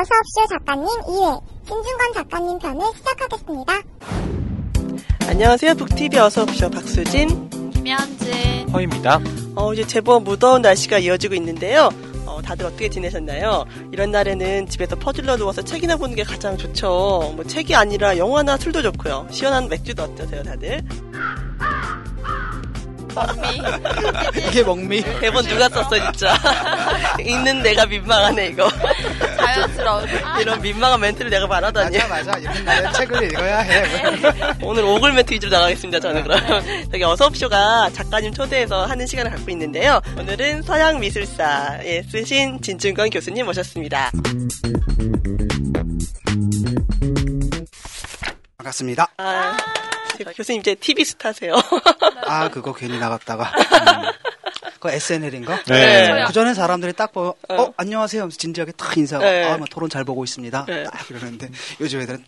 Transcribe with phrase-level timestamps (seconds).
[0.00, 3.82] 어서옵쇼 작가님 2회 신중건 작가님 편을 시작하겠습니다.
[5.28, 5.74] 안녕하세요.
[5.74, 7.50] 북TV 어서옵쇼 박수진.
[7.50, 8.70] 김현진.
[8.72, 9.20] 허입니다.
[9.54, 11.90] 어, 이제 제법 무더운 날씨가 이어지고 있는데요.
[12.24, 13.66] 어, 다들 어떻게 지내셨나요?
[13.92, 17.34] 이런 날에는 집에서 퍼질러 누워서 책이나 보는 게 가장 좋죠.
[17.36, 19.26] 뭐 책이 아니라 영화나 술도 좋고요.
[19.30, 20.80] 시원한 맥주도 어떠세요, 다들?
[23.10, 23.62] 먹미.
[24.48, 25.02] 이게 먹미.
[25.20, 26.36] 대본 누가 썼어, 진짜.
[27.20, 28.68] 읽는 내가 민망하네, 이거.
[29.36, 30.08] 자연스러운.
[30.40, 31.98] 이런 민망한 멘트를 내가 말하다니.
[31.98, 32.38] 맞아 맞아.
[32.38, 33.84] 이런 날에 책을 읽어야 해.
[34.62, 36.40] 오늘 오글 멘트 위주로 나가겠습니다, 저는 그럼.
[36.90, 40.00] 저기 어서옵쇼가 작가님 초대해서 하는 시간을 갖고 있는데요.
[40.18, 44.10] 오늘은 서양미술사에 쓰신 진중권 교수님 모셨습니다.
[48.58, 49.08] 반갑습니다.
[49.16, 49.56] 아,
[50.20, 51.54] 제가 교수님 이제 TV 스타세요.
[52.26, 53.44] 아 그거 괜히 나갔다가.
[53.44, 54.10] 음.
[54.78, 55.62] 그 SNL인가?
[55.64, 56.24] 네.
[56.26, 59.44] 그 전에 사람들이 딱 보면 어 안녕하세요 하면서 진지하게 딱 인사하고 네.
[59.44, 60.64] 아뭐 토론 잘 보고 있습니다.
[60.68, 60.84] 네.
[60.84, 61.48] 딱 이러는데
[61.80, 62.18] 요즘 애들은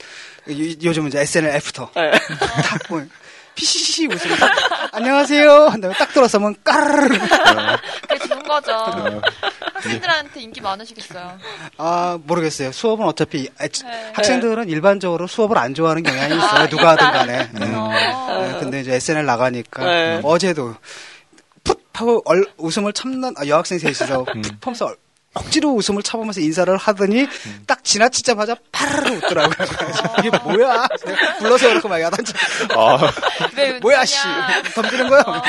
[0.50, 2.10] 요- 요즘은 이제 SNL after 네.
[2.12, 3.10] 딱 보면
[3.54, 4.36] 피시시 웃으면
[4.92, 7.18] 안녕하세요 한 다음에 딱 들어서면 까르르
[8.08, 8.72] 그게 좋은 거죠.
[9.74, 11.38] 학생들한테 인기 많으시겠어요.
[11.78, 14.12] 아 모르겠어요 수업은 어차피 애- 네.
[14.14, 17.74] 학생들은 일반적으로 수업을 안 좋아하는 경향이 있어요 누가 하든 간에 음.
[17.74, 17.90] 어.
[17.92, 20.20] 네, 근데 이제 SNL 나가니까 네.
[20.22, 20.74] 어제도
[21.64, 24.96] 풋 하고 얼- 웃음을 참는 아, 여학생 셋이서 풋 하면서 얼-
[25.34, 27.26] 억지로 웃음을 참으면서 인사를 하더니
[27.66, 29.68] 딱 지나치자마자 파르르 웃더라고요.
[30.20, 30.86] 이게 뭐야?
[31.06, 32.32] 내가 불러서 그렇고 막 야단쳐.
[33.56, 34.04] 왜 뭐야 웃느냐.
[34.04, 34.18] 씨
[34.74, 35.20] 덤비는 거야?
[35.26, 35.42] 어.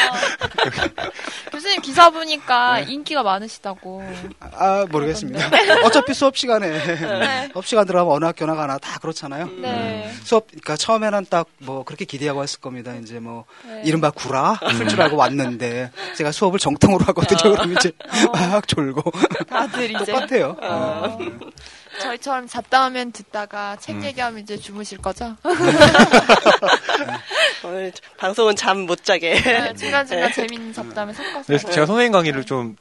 [1.52, 4.03] 교수님 기사 보니까 인기가 많으시다고.
[4.40, 5.50] 아 모르겠습니다.
[5.86, 7.50] 어차피 수업 시간에 네.
[7.52, 9.50] 수업 시간 들어가면 어느 학교나 가나 다 그렇잖아요.
[9.62, 10.12] 네.
[10.23, 12.94] 수업 그러니까 처음에는 딱 뭐 그렇게 기대하고 왔을 겁니다.
[13.02, 13.81] 이제 뭐 네.
[13.86, 17.52] 이른바 구라 풀줄 알고 왔는데 제가 수업을 정통으로 하거든요.
[17.56, 17.92] 그러면 이제
[18.34, 19.02] 막 졸고
[19.47, 20.11] 다들 이제.
[20.11, 20.57] 똑같아요.
[20.61, 21.17] 어.
[22.02, 25.35] 저희처럼 잡다 하면 듣다가 책 얘기하면 이제 주무실 거죠?
[27.63, 29.35] 오늘 방송은 잠 못 자게.
[29.41, 31.44] 네, 중간중간 재밌는 잡담을 섞어서.
[31.47, 32.75] 그래서 제가 선생님 강의를 좀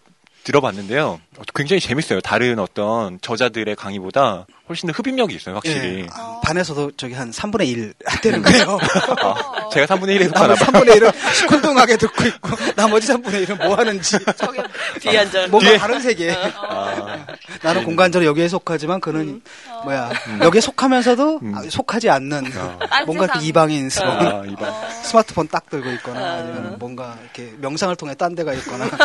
[0.44, 1.20] 들어봤는데요.
[1.54, 2.20] 굉장히 재밌어요.
[2.20, 6.00] 다른 어떤 저자들의 강의보다 훨씬 더 흡입력이 있어요, 확실히.
[6.00, 8.78] 예, 아, 반에서도 저기 한 3분의 1 되는 거예요.
[9.21, 10.72] 아, 제가 3분의 1에 속하나 나머지 봐.
[10.81, 14.16] 3분의 1은 시큰둥하게 듣고 있고, 나머지 3분의 1은 뭐 하는지.
[14.37, 14.59] 저기
[15.00, 15.47] 뒤에 앉아.
[15.49, 16.32] 뭔가 뒤에- 다른 세계.
[16.32, 17.27] 아,
[17.62, 19.43] 나는 공간적으로 여기에 속하지만 그는,
[19.84, 22.44] 뭐야, 여기에 속하면서도 아, 속하지 않는
[22.88, 23.38] 딴 뭔가.
[23.41, 24.75] 이방인스러운 아, 이방.
[25.03, 28.87] 스마트폰 딱 들고 있거나 아니면 뭔가 이렇게 명상을 통해 딴 데가 있거나.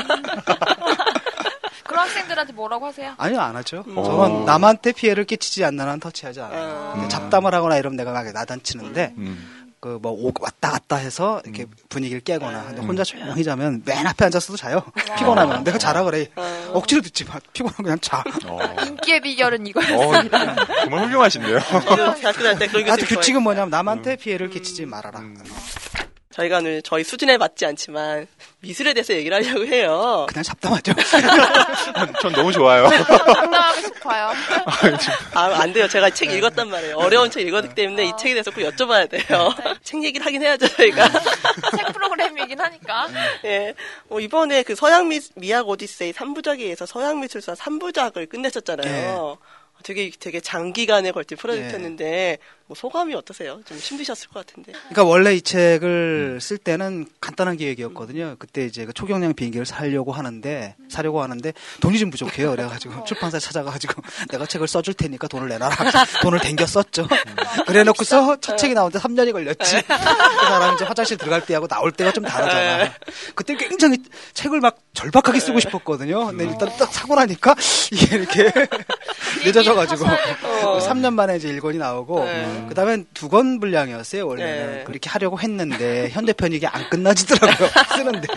[2.38, 3.14] 학생들한테 뭐라고 하세요?
[3.18, 3.84] 아니요, 안 하죠.
[3.96, 4.04] 어.
[4.04, 6.76] 저는 남한테 피해를 끼치지 않는 한 터치하지 않아요.
[6.76, 6.92] 어.
[6.94, 9.66] 근데 잡담을 하거나 이러면 내가 막 나단치는데, 음.
[9.80, 14.82] 그뭐 왔다 갔다 해서 이렇게 분위기를 깨거나 근데 혼자 조용히 자면 맨 앞에 앉았어도 자요.
[15.20, 15.64] 피곤하면.
[15.64, 16.28] 내가 자라 그래.
[16.74, 17.36] 억지로 듣지 마.
[17.54, 18.24] 피곤하면 그냥 자.
[18.48, 20.56] 어, 인기의 비결은 어, 이거였습니다.
[20.82, 21.60] 정말 훌륭하신데요.
[22.20, 25.22] 대학교 다닐 때 그런 아주 규칙은 뭐냐면 남한테 피해를 끼치지 말아라
[26.38, 28.28] 저희가 오늘 저희 수준에 맞지 않지만
[28.60, 30.28] 미술에 대해서 얘기를 하려고 해요.
[30.30, 30.94] 그냥 잡담하죠
[32.22, 32.88] 전 너무 좋아요.
[32.90, 34.32] 잡담하고 싶어요.
[35.34, 35.88] 아, 안 돼요.
[35.88, 36.98] 제가 책 읽었단 말이에요.
[36.98, 39.52] 어려운 책 읽었기 때문에 이 책에 대해서 꼭 여쭤봐야 돼요.
[39.84, 41.10] 책 얘기를 하긴 해야죠, 저희가.
[41.76, 43.08] 책 프로그램이긴 하니까.
[43.46, 43.74] 예.
[44.10, 49.40] 어, 이번에 그 서양 미, 미학 오디세이 3부작에 의해서 서양 미술사 3부작을 끝내셨잖아요.
[49.84, 53.62] 되게 되게 장기간에 걸친 프로젝트였는데 뭐 소감이 어떠세요?
[53.66, 54.74] 좀 힘드셨을 것 같은데.
[54.74, 58.36] 그러니까 원래 이 책을 쓸 때는 간단한 계획이었거든요.
[58.40, 62.52] 그때 이제 그 초경량 비행기를 사려고 하는데 사려고 하는데 돈이 좀 부족해요.
[62.52, 64.02] 그래가지고 출판사 찾아가가지고
[64.32, 65.76] 내가 책을 써줄 테니까 돈을 내놔라
[66.24, 67.08] 돈을 댕겨 썼죠.
[67.68, 69.82] 그래놓고서 첫 책이 나오는데 3년이 걸렸지.
[69.84, 72.92] 그 사람이 이제 화장실 들어갈 때 하고 나올 때가 좀 다르잖아.
[73.34, 74.00] 그때 굉장히
[74.34, 76.26] 책을 막 절박하게 쓰고 싶었거든요.
[76.28, 77.56] 근데 일단 딱 사고 나니까
[77.94, 78.52] 이게 이렇게
[79.46, 80.80] 늦어져가지고 어.
[80.80, 82.26] 3년 만에 이제 1권이 나오고
[82.62, 82.66] 네.
[82.70, 84.84] 그 다음엔 두 권 분량이었어요 원래는 네.
[84.86, 88.28] 그렇게 하려고 했는데 현대편이 이게 안 끝나지더라고요 쓰는데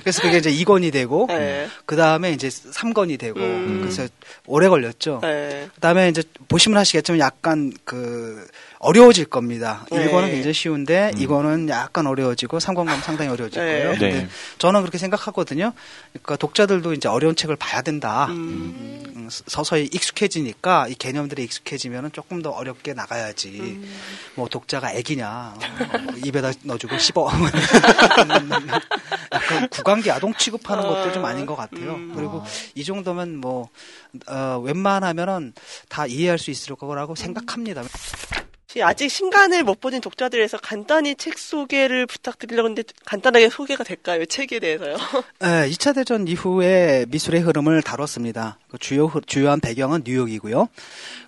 [0.00, 1.66] 그래서 그게 이제 2권이 되고 네.
[1.86, 3.80] 그 다음에 이제 3권이 되고 음.
[3.82, 4.06] 그래서
[4.46, 5.68] 오래 걸렸죠 네.
[5.74, 8.46] 그 다음에 이제 보시면 아시겠지만 약간 그
[8.84, 9.86] 어려워질 겁니다.
[9.90, 10.06] 네.
[10.06, 13.72] 1권은 굉장히 쉬운데 2권은 약간 어려워지고 3권 가면 상당히 어려워질 네.
[13.72, 13.90] 거예요.
[13.92, 14.28] 근데 네.
[14.58, 15.72] 저는 그렇게 생각하거든요.
[16.12, 18.26] 그러니까 독자들도 이제 어려운 책을 봐야 된다.
[18.26, 19.02] 음.
[19.16, 23.58] 음, 서서히 익숙해지니까 이 개념들이 익숙해지면 조금 더 어렵게 나가야지.
[23.58, 23.94] 음.
[24.34, 27.30] 뭐 독자가 애기냐 어, 뭐 입에다 넣어주고 씹어.
[29.32, 31.94] 약간 구강기 아동 취급하는 것들 좀 아닌 것 같아요.
[31.94, 32.12] 음.
[32.14, 32.44] 그리고
[32.74, 33.70] 이 정도면 뭐
[34.26, 35.54] 어, 웬만하면은
[35.88, 37.82] 다 이해할 수 있을 거라고 생각합니다.
[38.74, 44.26] 지금 아직 신간을 못 보신 독자들에서 간단히 책 소개를 부탁드리려고 하는데 간단하게 소개가 될까요?
[44.26, 44.96] 책에 대해서요?
[45.38, 48.58] 네, 2차 대전 이후에 미술의 흐름을 다뤘습니다.
[48.68, 50.68] 그 주요 흐- 주요한 배경은 뉴욕이고요.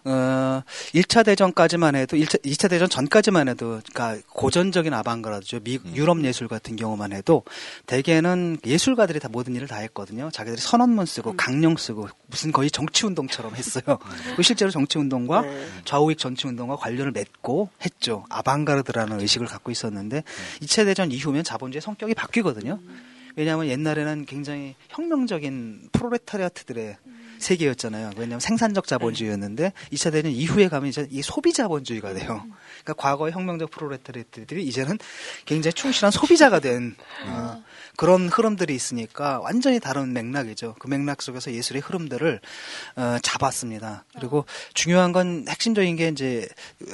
[0.06, 0.62] 어,
[0.92, 5.60] 1차 대전까지만 해도 1차, 2차 대전 전까지만 해도 그러니까 고전적인 아방가르드죠.
[5.60, 7.44] 미, 유럽 예술 같은 경우만 해도
[7.86, 10.30] 대개는 예술가들이 다 모든 일을 다 했거든요.
[10.32, 13.98] 자기들이 선언문 쓰고 강령 쓰고 무슨 거의 정치 운동처럼 했어요.
[14.34, 15.66] 그 실제로 정치 운동과 네.
[15.84, 18.24] 좌우익 정치 운동과 관련을 맺고 했죠.
[18.28, 20.24] 아방가르드라는 의식을 갖고 있었는데
[20.62, 22.80] 2차 대전 이후면 자본주의 성격이 바뀌거든요.
[23.36, 26.96] 왜냐하면 옛날에는 굉장히 혁명적인 프로레타리아트들의
[27.38, 28.12] 세계였잖아요.
[28.16, 32.46] 왜냐하면 생산적 자본주의였는데 2차 대전 이후에 가면 이제 이게 소비 자본주의가 돼요.
[32.82, 34.98] 그러니까 과거의 혁명적 프로레타리아트들이 이제는
[35.44, 36.96] 굉장히 충실한 소비자가 된
[37.26, 37.62] 어,
[37.96, 40.76] 그런 흐름들이 있으니까 완전히 다른 맥락이죠.
[40.78, 42.40] 그 맥락 속에서 예술의 흐름들을
[42.96, 44.04] 어, 잡았습니다.
[44.14, 44.44] 그리고
[44.74, 46.48] 중요한 건 핵심적인 게 이제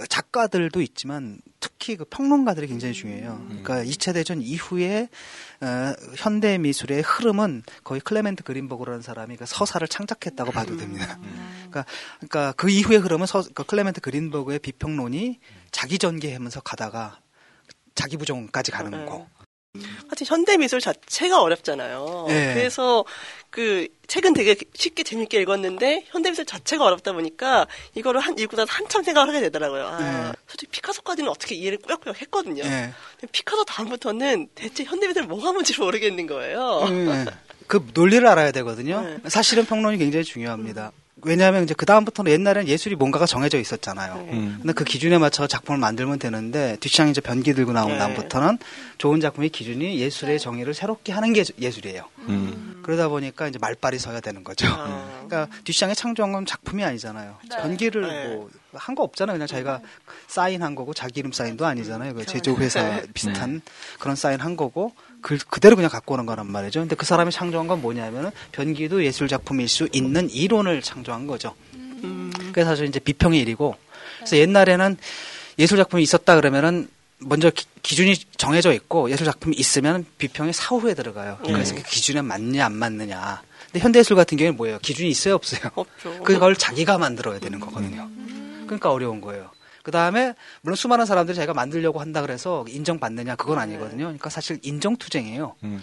[0.09, 3.45] 작가들도 있지만 특히 그 평론가들이 굉장히 중요해요.
[3.47, 5.09] 그러니까 2차 대전 이후에
[5.61, 11.19] 어, 현대 미술의 흐름은 거의 클레멘트 그린버그라는 사람이 그 서사를 창작했다고 봐도 됩니다.
[11.71, 11.85] 그러니까,
[12.19, 15.39] 그러니까 그 이후의 흐름은 서, 그 클레멘트 그린버그의 비평론이
[15.71, 17.21] 자기 전개하면서 가다가
[17.95, 19.05] 자기 부정까지 가는 네.
[19.07, 19.27] 거.
[19.75, 22.27] 하여튼 현대 미술 자체가 어렵잖아요.
[22.29, 22.55] 네.
[22.55, 23.05] 그래서
[23.49, 28.71] 그 책은 되게 쉽게 재밌게 읽었는데 현대 미술 자체가 어렵다 보니까 이거를 한 읽고 나서
[28.71, 29.87] 한참 생각을 하게 되더라고요.
[29.87, 30.33] 아, 네.
[30.47, 32.65] 솔직히 피카소까지는 어떻게 이해를 꾸역꾸역 했거든요.
[32.65, 32.93] 예.
[33.19, 36.87] 근데 피카소 다음부터는 대체 현대 미술 뭐가 뭔지 모르겠는 거예요.
[36.91, 37.25] 예.
[37.67, 39.01] 그 논리를 알아야 되거든요.
[39.01, 39.17] 네.
[39.31, 40.93] 사실은 평론이 굉장히 중요합니다.
[41.25, 44.27] 왜냐하면 이제 그 다음부터는 옛날에는 예술이 뭔가가 정해져 있었잖아요.
[44.31, 44.59] 음.
[44.61, 47.99] 근데 그 기준에 맞춰 작품을 만들면 되는데 뒷장이 이제 변기 들고 나온 네.
[47.99, 48.59] 다음부터는
[48.99, 52.05] 좋은 작품의 기준이 예술의 정의를 새롭게 하는 게 예술이에요.
[52.29, 52.81] 음.
[52.83, 54.67] 그러다 보니까 이제 말빨이 서야 되는 거죠.
[54.69, 55.23] 아.
[55.27, 57.37] 그러니까 뒷장에 창조한 건 작품이 아니잖아요.
[57.49, 58.47] 변기를 네.
[58.73, 59.35] 뭐한 거 없잖아요.
[59.35, 59.81] 그냥 자기가
[60.27, 62.15] 사인한 거고 자기 이름 사인도 아니잖아요.
[62.15, 63.63] 그 제조회사 비슷한
[63.99, 64.93] 그런 사인 한 거고
[65.23, 66.81] 그, 그대로 그냥 갖고 오는 거란 말이죠.
[66.81, 71.55] 근데 그 사람이 창조한 건 뭐냐면은 변기도 예술 작품일 수 있는 이론을 창조한 거죠.
[71.75, 72.33] 음.
[72.53, 73.77] 그래서 사실 이제 비평의 일이고
[74.19, 74.97] 그래서 옛날에는
[75.59, 76.89] 예술 작품이 있었다 그러면은
[77.19, 81.39] 먼저 기, 준이 정해져 있고 예술 작품이 있으면 비평이 사후에 들어가요.
[81.45, 83.43] 그래서 그 기준에 맞냐 안 맞느냐.
[83.67, 84.79] 근데 현대 예술 같은 경우는 뭐예요?
[84.81, 85.71] 기준이 있어요 없어요?
[85.75, 86.23] 없죠.
[86.25, 88.09] 그걸 자기가 만들어야 되는 거거든요.
[88.67, 89.51] 그러니까 어려운 거예요.
[89.83, 94.05] 그 다음에 물론 수많은 사람들이 자기가 만들려고 한다 그래서 인정받느냐 그건 아니거든요.
[94.05, 95.57] 그러니까 사실 인정투쟁이에요.
[95.65, 95.81] 음.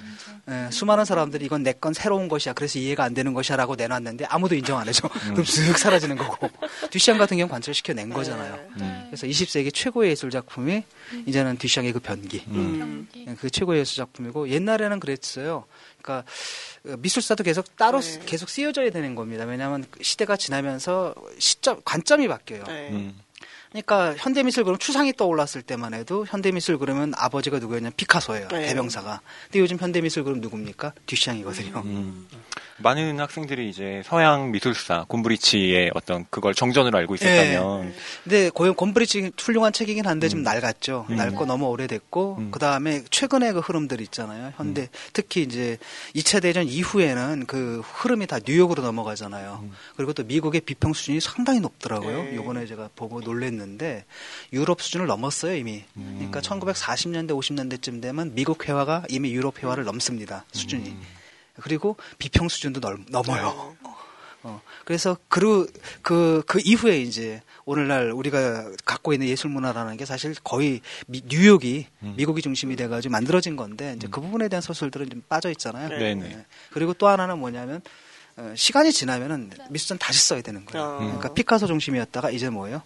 [0.49, 2.53] 예, 수많은 사람들이 이건 내 건 새로운 것이야.
[2.53, 5.07] 그래서 이해가 안 되는 것이야라고 내놨는데 아무도 인정 안 해줘.
[5.07, 6.49] 그럼 쓱 사라지는 거고.
[6.91, 8.57] 듀시앙 같은 경우 관철시켜 낸 거잖아요.
[9.07, 10.83] 그래서 20세기 최고의 예술 작품이
[11.25, 12.43] 이제는 듀시앙의 그 변기.
[12.49, 13.07] 음.
[13.15, 15.65] 예, 그 최고의 예술 작품이고 옛날에는 그랬어요.
[16.01, 16.29] 그러니까
[16.87, 18.25] 어, 미술사도 계속 따로 쓰- 네.
[18.25, 19.43] 계속 쓰여져야 되는 겁니다.
[19.45, 22.63] 왜냐하면 그 시대가 지나면서 시점 관점이 바뀌어요.
[22.67, 22.89] 네.
[22.91, 23.19] 음.
[23.69, 28.47] 그러니까 현대미술 그럼 추상이 떠올랐을 때만 해도 현대미술 그러면 아버지가 누구였냐면 피카소예요.
[28.47, 28.67] 네.
[28.67, 29.21] 대명사가.
[29.45, 30.93] 근데 요즘 현대미술 그럼 누굽니까?
[31.05, 31.83] 듀샹이거든요.
[31.85, 32.27] 음.
[32.81, 37.93] 많은 학생들이 이제 서양 미술사 곰브리치의 어떤 그걸 정전으로 알고 있었다면
[38.23, 41.07] 근데 고용 곰브리치 훌륭한 책이긴 한데 좀 낡았죠.
[41.09, 41.15] 음.
[41.15, 42.51] 낡고 너무 오래됐고 음.
[42.51, 44.53] 그 다음에 최근에 그 흐름들 있잖아요.
[44.55, 45.77] 현대 특히 이제
[46.15, 49.59] 2차 대전 이후에는 그 흐름이 다 뉴욕으로 넘어가잖아요.
[49.63, 49.71] 음.
[49.95, 52.23] 그리고 또 미국의 비평 수준이 상당히 높더라고요.
[52.23, 52.35] 네.
[52.35, 54.05] 요번에 제가 보고 놀랬는데
[54.53, 55.83] 유럽 수준을 넘었어요 이미.
[55.97, 56.15] 음.
[56.17, 60.45] 그러니까 1940년대 50년대쯤 되면 미국 회화가 이미 유럽 회화를 넘습니다.
[60.53, 60.95] 수준이.
[61.59, 61.61] 음.
[61.63, 63.75] 그리고 비평 수준도 넘, 넘어요.
[64.41, 65.69] 어, 그래서 그,
[66.01, 71.87] 그, 그 이후에 이제 오늘날 우리가 갖고 있는 예술 문화라는 게 사실 거의 미- 뉴욕이
[72.03, 72.13] 음.
[72.15, 75.89] 미국이 중심이 돼가지고 만들어진 건데 이제 그 부분에 대한 소설들은 좀 빠져 있잖아요.
[75.89, 76.45] 네 네.
[76.71, 77.81] 그리고 또 하나는 뭐냐면
[78.37, 80.87] 어, 시간이 지나면은 미술전 다시 써야 되는 거예요.
[80.87, 80.97] 어.
[80.99, 82.81] 그러니까 피카소 중심이었다가 이제 뭐예요?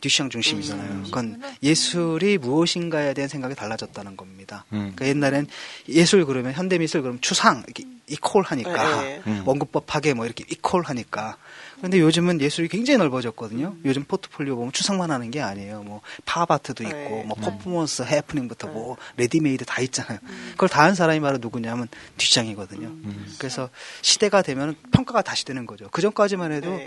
[0.00, 0.90] 뒤샹 중심이잖아요.
[0.90, 1.02] 음.
[1.04, 4.64] 그건 예술이 무엇인가에 대한 생각이 달라졌다는 겁니다.
[4.72, 4.92] 음.
[4.94, 5.46] 그러니까 옛날엔
[5.88, 9.22] 예술 그러면 현대미술 그러면 추상 이렇게 equal 하니까 네.
[9.26, 9.42] 음.
[9.44, 11.36] 원근법 파괴 뭐 이렇게 equal 하니까
[11.76, 13.76] 그런데 요즘은 예술이 굉장히 넓어졌거든요.
[13.84, 15.82] 요즘 포트폴리오 보면 추상만 하는 게 아니에요.
[15.84, 17.24] 뭐 팝아트도 있고 네.
[17.24, 20.18] 뭐 퍼포먼스 해프닝부터 뭐 레디메이드 다 있잖아요.
[20.52, 21.86] 그걸 다 한 사람이 바로 누구냐면
[22.16, 22.90] 뒤샹이거든요.
[23.36, 23.68] 그래서
[24.00, 25.86] 시대가 되면 평가가 다시 되는 거죠.
[25.92, 26.80] 그 전까지만 해도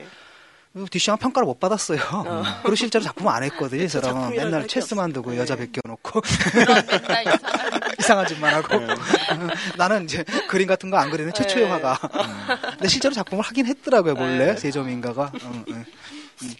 [0.74, 0.86] 네.
[0.90, 2.00] 뒷장은 평가를 못 받았어요.
[2.62, 3.84] 그리고 실제로 작품 안 했거든요.
[3.84, 5.42] 이 사람은 맨날 게 체스만 두고 없어요.
[5.42, 5.66] 여자 네.
[5.66, 6.22] 베껴놓고
[7.06, 7.40] 맨날
[8.00, 8.80] 이상한 짓만 하고
[9.78, 11.72] 나는 이제 그림 같은 거 안 그리는 최초의 네.
[11.72, 11.98] 화가.
[12.72, 14.56] 근데 실제로 작품을 하긴 했더라고요 몰래 네.
[14.58, 15.24] 세점인가가.
[15.24, 15.84] 어, 어.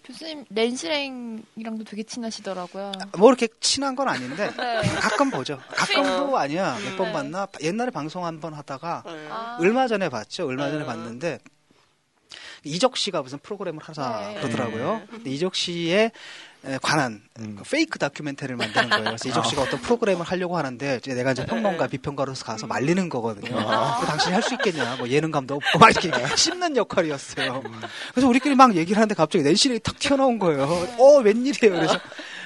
[0.04, 2.92] 교수님 렌시랭이랑도 되게 친하시더라고요.
[3.18, 4.82] 뭐 이렇게 친한 건 아닌데 네.
[5.00, 5.60] 가끔 보죠.
[5.76, 6.78] 가끔도 아니야.
[6.84, 7.14] 몇번 네.
[7.14, 7.48] 봤나?
[7.62, 9.28] 옛날에 방송 한 번 하다가 네.
[9.32, 9.58] 아.
[9.60, 10.48] 얼마 전에 봤죠.
[10.48, 10.86] 얼마 전에 아.
[10.88, 11.40] 봤는데
[12.64, 14.40] 이적 씨가 무슨 프로그램을 하자 네.
[14.42, 15.02] 그러더라고요.
[15.10, 16.12] 근데 이적 씨에
[16.64, 17.56] 에, 관한 음.
[17.58, 19.04] 그 페이크 다큐멘터리를 만드는 거예요.
[19.06, 23.50] 그래서 이적 씨가 어떤 프로그램을 하려고 하는데 이제 내가 이제 평론가 비평가로서 가서 말리는 거거든요.
[24.00, 24.96] 그 당신이 할 수 있겠냐?
[24.98, 27.64] 뭐 예능감도 없고 막 이렇게 씹는 역할이었어요.
[28.14, 30.64] 그래서 우리끼리 막 얘기를 하는데 갑자기 낸시이 탁 튀어나온 거예요.
[31.00, 31.56] 어 웬일이에요?
[31.76, 32.00] 그래서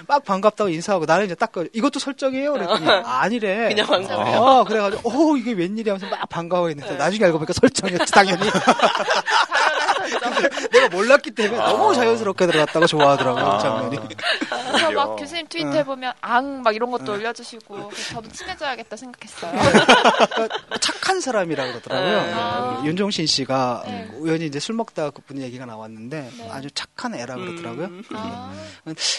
[0.08, 2.54] 막 반갑다고 인사하고 나는 이제 딱 그, 이것도 설정이에요?
[2.54, 3.68] 그랬더니 아니래.
[3.70, 4.38] 그냥 반가워요.
[4.40, 8.48] 어, 그래가지고 어 이게 웬일이야 하면서 막 반가워했는데 나중에 알고 보니까 설정이었지 당연히.
[10.72, 14.00] 내가 몰랐기 때문에 너무 자연스럽게 들어갔다가 좋아하더라고요 그 장면이.
[14.72, 15.16] 그래서 막.
[15.16, 19.52] 교수님 트위터에 보면 앙 막 이런 것도 올려주시고 저도 친해져야겠다 생각했어요.
[20.34, 22.22] 그러니까 착한 사람이라 그러더라고요.
[22.24, 22.34] 네.
[22.34, 22.80] 아.
[22.82, 24.10] 그 윤종신 씨가 네.
[24.18, 26.50] 우연히 이제 술 먹다가 그분 얘기가 나왔는데 네.
[26.52, 27.86] 아주 착한 애라 그러더라고요.
[27.86, 28.04] 음.
[28.16, 28.52] 아,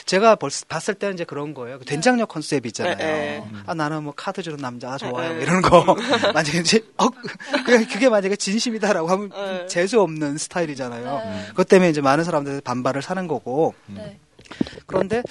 [0.07, 1.79] 제가 벌, 봤을 때는 이제 그런 거예요.
[1.79, 2.97] 그 된장녀 컨셉 있잖아요.
[2.97, 3.45] 네, 네.
[3.67, 5.29] 아 나는 뭐 카드 주는 남자가 좋아요.
[5.29, 5.35] 네.
[5.35, 5.85] 뭐 이러는 거.
[6.35, 7.09] 만약에 이제 어
[7.65, 9.67] 그게, 그게 만약에 진심이다라고 하면 네.
[9.69, 10.96] 재수 없는 스타일이잖아요.
[11.05, 11.47] 네.
[11.49, 13.75] 그것 때문에 이제 많은 사람들이 반발을 사는 거고.
[13.87, 14.19] 네.
[14.87, 15.23] 그런데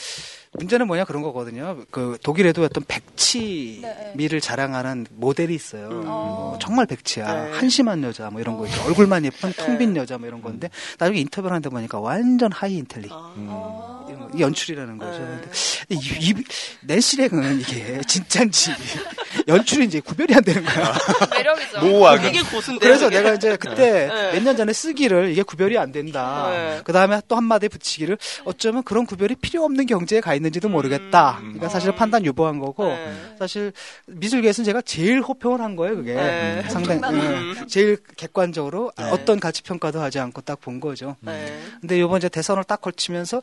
[0.58, 1.78] 문제는 뭐냐 그런 거거든요.
[1.92, 5.90] 그 독일에도 어떤 백치미를 자랑하는 모델이 있어요.
[5.90, 7.34] 뭐 정말 백치야.
[7.34, 7.52] 네.
[7.52, 8.82] 한심한 여자 뭐 이런 거 있죠.
[8.84, 10.00] 얼굴만 예쁜 텅빈 네.
[10.00, 13.10] 여자 뭐 이런 건데 나중에 인터뷰를 하는데 보니까 완전 high 인텔리.
[13.12, 13.34] 아.
[13.36, 15.20] 거, 이게 연출이라는 거죠.
[15.20, 15.26] 네.
[15.26, 15.50] 근데
[15.90, 16.34] 이, 이,
[16.82, 18.72] 낸시랭은 이게 진짠지
[19.48, 20.94] 연출인지 구별이 안 되는 거야.
[21.32, 22.28] 매력이죠.
[22.28, 22.86] 이게 고수인데.
[22.86, 24.32] 그래서 내가 이제 그때 네.
[24.34, 26.50] 몇년 전에 쓰기를 이게 구별이 안 된다.
[26.50, 26.82] 네.
[26.84, 31.38] 그 다음에 또 한마디 붙이기를 어쩌면 그런 구별이 필요 없는 경제에 가 있는 지도 모르겠다.
[31.40, 31.44] 음.
[31.54, 33.14] 그러니까 사실 판단 유보한 거고 네.
[33.40, 33.72] 사실
[34.08, 35.96] 미술계에서는 제가 제일 호평을 한 거예요.
[35.96, 36.64] 그게 네.
[36.70, 41.16] 상당히 예, 제일 객관적으로 어떤 가치 평가도 하지 않고 딱 본 거죠.
[41.20, 41.60] 네.
[41.82, 43.40] 근데 이번 이제 대선을 딱 걸치면서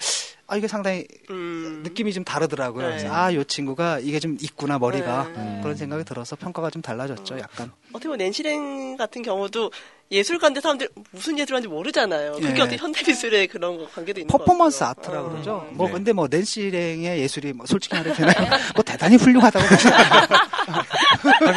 [0.49, 1.83] 아 이게 상당히 음.
[1.85, 2.89] 느낌이 좀 다르더라고요.
[2.97, 3.07] 네.
[3.07, 5.61] 아, 이 친구가 이게 좀 있구나 머리가 네.
[5.63, 7.39] 그런 생각이 들어서 평가가 좀 달라졌죠.
[7.39, 7.71] 약간.
[7.91, 9.71] 어떻게 보면 낸시랭 같은 경우도
[10.11, 12.33] 예술가인데 사람들 무슨 예술하는지 모르잖아요.
[12.33, 12.61] 그게 예.
[12.61, 15.31] 어떻게 현대미술의 그런 거 관계도 있는 것 퍼포먼스 어.
[15.31, 15.67] 그러죠.
[15.71, 15.93] 뭐 네.
[15.95, 18.51] 근데 뭐 낸시 랭의 예술이 뭐 솔직히 말해도 되나요?
[18.75, 20.27] 뭐 대단히 훌륭하다고 보진 않아요.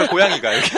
[0.09, 0.69] 고양이가 이렇게.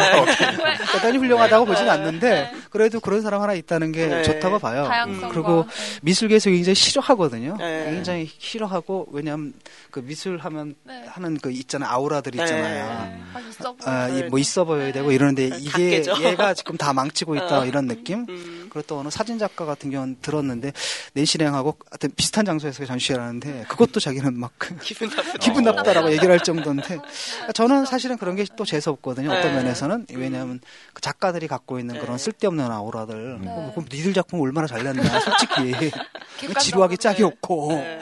[0.93, 4.24] 대단히 훌륭하다고 보진 않는데 그래도 그런 사람 하나 있다는 게 네.
[4.24, 4.86] 좋다고 봐요.
[4.86, 6.00] 다양성과 그리고 네.
[6.01, 7.57] 미술계에서 굉장히 싫어하거든요.
[7.59, 7.86] 네.
[7.91, 9.53] 굉장히 싫어하고 왜냐하면
[9.91, 11.03] 그 미술 하면 네.
[11.07, 12.43] 하는 그 있잖아요 아우라들이 네.
[12.43, 13.19] 있잖아요.
[13.33, 13.91] 막 있어 보여.
[13.91, 16.03] 아, 이뭐 있어 보여야 되고 이러는데 이게.
[16.21, 17.66] 얘가 지금 다 망치고 있다 어.
[17.66, 18.26] 이런 느낌.
[18.28, 18.68] 음.
[18.70, 20.74] 그리고 또 어느 사진 작가 같은 경우는 들었는데
[21.14, 25.38] 낸시랭하고 하여튼 비슷한 장소에서 전시를 하는데 그것도 자기는 막 기분 나쁘다.
[25.40, 27.00] 기분 나쁘다라고 얘기를 할 정도인데
[27.54, 29.30] 저는 사실은 그런 게 또 재수 없거든요.
[29.30, 29.58] 어떤 네.
[29.58, 30.60] 면에서는 왜냐하면
[30.94, 32.24] 그 작가들이 갖고 있는 그런 네.
[32.24, 33.48] 쓸데없는 아우라들 네.
[33.50, 35.92] 어, 그럼 니들 작품 얼마나 잘 냈나 솔직히.
[36.60, 37.24] 지루하기 짝이 네.
[37.26, 38.00] 없고 네.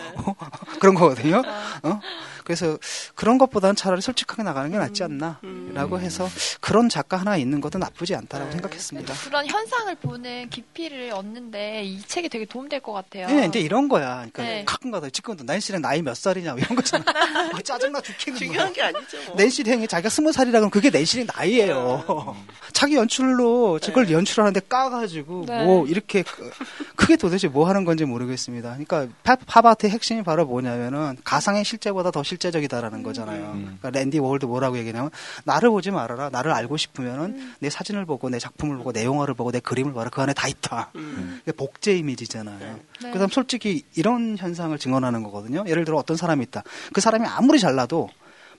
[0.79, 1.41] 그런 거거든요.
[1.83, 1.99] 어?
[2.45, 2.77] 그래서
[3.15, 5.71] 그런 것보다는 차라리 솔직하게 나가는 게 낫지 않나 음.
[5.73, 6.29] 라고 해서
[6.61, 8.53] 그런 작가 하나 있는 것도 나쁘지 않다라고 네.
[8.53, 9.13] 생각했습니다.
[9.25, 13.27] 그런 현상을 보는 깊이를 얻는데 이 책이 되게 도움될 것 같아요.
[13.27, 14.17] 네, 이제 이런 거야.
[14.31, 14.63] 그러니까 네.
[14.65, 17.03] 가끔 가다 지금도 난시랑 나이 몇 살이냐 뭐 이런 거잖아.
[17.07, 18.39] 아, 짜증나 죽겠는.
[18.39, 19.17] 중요한 게 아니죠.
[19.27, 19.35] 뭐.
[19.35, 22.35] 낸시랭이 자기가 스무 살이라 그러면 그게 낸시랭 나이예요.
[22.73, 25.63] 자기 연출로 저걸 연출하는데 까가지고 네.
[25.65, 26.51] 뭐 이렇게 크-
[26.95, 28.69] 크게 도대체 뭐 하는 건지 모르겠습니다.
[28.77, 33.43] 그러니까 파- 팝아트의 핵심이 바로 뭐냐면은 가상의 실제보다 더 실 제적이다라는 거잖아요.
[33.53, 33.77] 음.
[33.79, 35.09] 그러니까 랜디 워홀도 뭐라고 얘기냐면
[35.43, 36.29] 나를 보지 말아라.
[36.29, 40.09] 나를 알고 싶으면은 내 사진을 보고 내 작품을 보고 내 영화를 보고 내 그림을 봐라.
[40.09, 40.91] 그 안에 다 있다.
[40.95, 41.41] 음.
[41.57, 42.79] 복제 이미지잖아요.
[43.03, 43.11] 네.
[43.11, 45.63] 그다음 솔직히 이런 현상을 증언하는 거거든요.
[45.67, 46.63] 예를 들어 어떤 사람이 있다.
[46.93, 48.09] 그 사람이 아무리 잘나도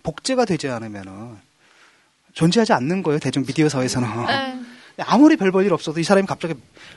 [0.02, 1.36] 복제가 되지 않으면은
[2.32, 3.18] 존재하지 않는 거예요.
[3.18, 4.08] 대중 미디어 사회에서는.
[4.26, 4.60] 네.
[5.04, 6.54] 아무리 별 볼 일 없어도 이 사람이 갑자기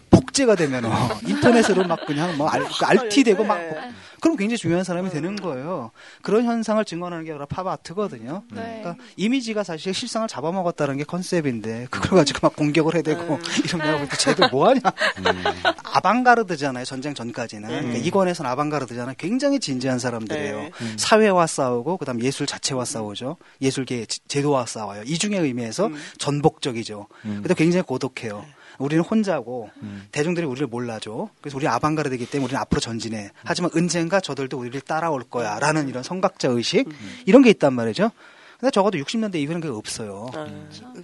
[0.09, 0.89] 복제가 되면은
[1.27, 3.77] 인터넷으로 막 그냥 뭐 알, 알티 되고 막 복-
[4.21, 5.91] 그럼 굉장히 중요한 사람이 되는 거예요.
[6.21, 8.43] 그런 현상을 증언하는 게 바로 팝 아트거든요.
[8.51, 8.79] 네.
[8.81, 14.17] 그러니까 이미지가 사실 실상을 잡아먹었다는 게 컨셉인데 그걸 가지고 막 공격을 해대고 이러면 내가 볼때
[14.17, 14.81] 쟤들 뭐하냐.
[15.83, 17.67] 아방가르드잖아요 전쟁 전까지는.
[17.69, 19.15] 그러니까 이권에서는 아방가르드잖아요.
[19.17, 20.57] 굉장히 진지한 사람들이에요.
[20.59, 20.71] 네.
[20.97, 23.38] 사회와 싸우고 그다음 예술 자체와 싸우죠.
[23.61, 25.03] 예술계 제- 제도와 싸워요.
[25.03, 25.95] 이중의 의미에서 음.
[26.17, 27.07] 전복적이죠.
[27.25, 27.39] 음.
[27.41, 28.45] 근데 굉장히 고독해요
[28.77, 30.07] 우리는 혼자고 음.
[30.11, 31.29] 대중들이 우리를 몰라줘.
[31.41, 33.31] 그래서 우리 아방가르드이기 때문에 우리는 앞으로 전진해.
[33.43, 35.59] 하지만 언젠가 저들도 우리를 따라올 거야.
[35.59, 36.88] 라는 이런 성각자 의식
[37.25, 38.11] 이런 게 있단 말이죠.
[38.59, 40.27] 근데 적어도 60년대 이후에는 그게 없어요.
[40.33, 40.45] 아.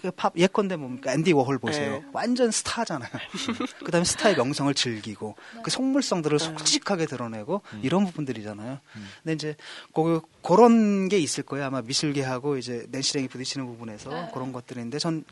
[0.01, 1.13] 그 팝, 예컨대 뭡니까?
[1.13, 1.99] 앤디 워홀 보세요.
[1.99, 2.03] 네.
[2.11, 3.09] 완전 스타잖아요.
[3.85, 8.79] 그 다음에 스타의 명성을 즐기고, 그 속물성들을 솔직하게 드러내고, 이런 부분들이잖아요.
[9.23, 9.55] 근데 이제,
[9.93, 11.67] 그, 그런 게 있을 거예요.
[11.67, 15.23] 아마 미술계하고 이제 낸시랭이 부딪히는 부분에서 그런 것들인데, 전,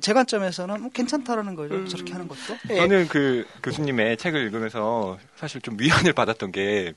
[0.00, 1.86] 제 관점에서는 뭐 괜찮다라는 거죠.
[1.86, 2.56] 저렇게 하는 것도.
[2.68, 2.76] 네.
[2.76, 6.94] 저는 그 교수님의 책을 읽으면서 사실 좀 위안을 받았던 게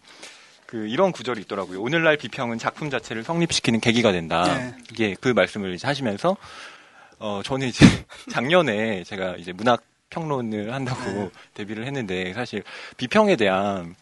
[0.71, 1.81] 그 이런 구절이 있더라고요.
[1.81, 4.45] 오늘날 비평은 작품 자체를 성립시키는 계기가 된다.
[4.45, 4.73] 네.
[4.89, 6.37] 이게 그 말씀을 이제 하시면서
[7.19, 7.85] 어 저는 이제
[8.31, 12.63] 작년에 제가 이제 문학 평론을 한다고 데뷔를 했는데 사실
[12.95, 13.95] 비평에 대한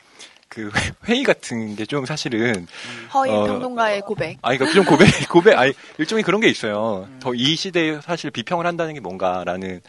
[0.49, 0.69] 그
[1.07, 2.67] 회의 같은 게 좀 사실은
[3.13, 4.37] 허위 어, 평론가의 고백.
[4.41, 7.07] 아, 그러니까 좀 고백, 고백, 아니, 일종의 그런 게 있어요.
[7.19, 9.81] 더이 시대에 사실 비평을 한다는 게 뭔가라는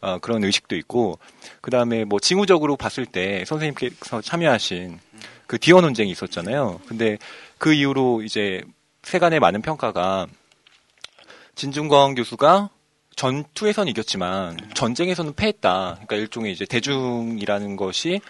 [0.00, 1.18] 어, 그런 의식도 있고,
[1.60, 5.00] 그 다음에 뭐 징후적으로 봤을 때 선생님께서 참여하신
[5.48, 6.80] 그 디어 논쟁이 있었잖아요.
[6.86, 7.18] 근데
[7.58, 8.62] 그 이후로 이제
[9.02, 10.26] 세간의 많은 평가가
[11.56, 12.70] 진중권 교수가
[13.16, 15.94] 전투에선 이겼지만 전쟁에서는 패했다.
[15.94, 18.20] 그러니까 일종의 이제 대중이라는 것이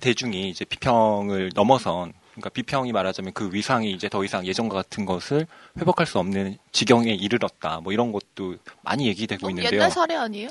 [0.00, 5.46] 대중이 이제 비평을 넘어선 그러니까 비평이 말하자면 그 위상이 이제 더 이상 예전과 같은 것을
[5.76, 7.80] 회복할 수 없는 지경에 이르렀다.
[7.82, 9.72] 뭐 이런 것도 많이 얘기되고 너무 있는데요.
[9.80, 10.48] 옛날 사례 아니에요?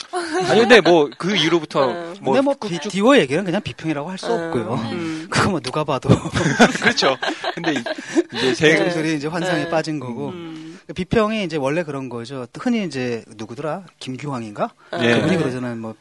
[0.49, 2.13] 아니 근데 뭐 그 이후로부터 네.
[2.19, 4.73] 뭐 근데 뭐 그- 디- 디워 얘기는 그냥 비평이라고 할 수 없고요.
[4.91, 5.27] 음.
[5.31, 6.09] 그거 뭐 누가 봐도
[6.81, 7.15] 그렇죠.
[7.55, 7.83] 근데 이-
[8.35, 9.69] 이제 쟤 쟤들이 이제 환상에 네.
[9.69, 10.77] 빠진 거고 음.
[10.93, 12.47] 비평이 이제 원래 그런 거죠.
[12.59, 15.15] 흔히 이제 누구더라 김규항인가 예.
[15.15, 15.75] 그분이 그러잖아요.
[15.77, 15.95] 뭐,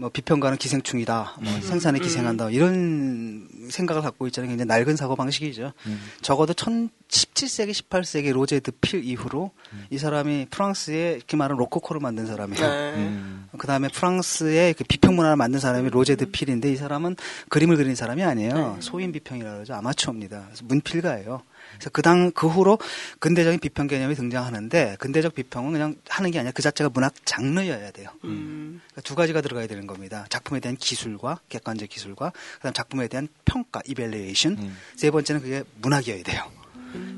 [0.00, 1.34] 뭐 비평가는 기생충이다.
[1.42, 1.60] 뭐 음.
[1.60, 2.48] 생산에 기생한다.
[2.50, 4.48] 이런 생각을 갖고 있잖아요.
[4.48, 5.72] 굉장히 낡은 사고 방식이죠.
[5.86, 6.00] 음.
[6.22, 9.86] 적어도 17세기, 18세기 로제 드 필 이후로 음.
[9.90, 12.66] 이 사람이 프랑스의 이렇게 말하는 로코코를 만든 사람이에요.
[12.66, 12.94] 네.
[12.96, 13.48] 음.
[13.58, 17.16] 그 다음에 프랑스의 그 비평 문화를 만든 사람이 로제 드 필인데 이 사람은
[17.50, 18.78] 그림을 그린 사람이 아니에요.
[18.80, 19.74] 소인 비평이라고 그러죠.
[19.74, 20.48] 아마추어입니다.
[20.64, 21.42] 문필가예요.
[21.80, 22.78] 그래서 그 당, 그 후로
[23.18, 28.10] 근대적인 비평 개념이 등장하는데 근대적 비평은 그냥 하는 게 아니라 그 자체가 문학 장르여야 돼요.
[28.24, 28.80] 음.
[28.90, 30.26] 그러니까 두 가지가 들어가야 되는 겁니다.
[30.28, 34.58] 작품에 대한 기술과 객관적 기술과 그다음 작품에 대한 평가, 이벨리에이션.
[34.58, 34.76] 음.
[34.94, 36.50] 세 번째는 그게 문학이어야 돼요.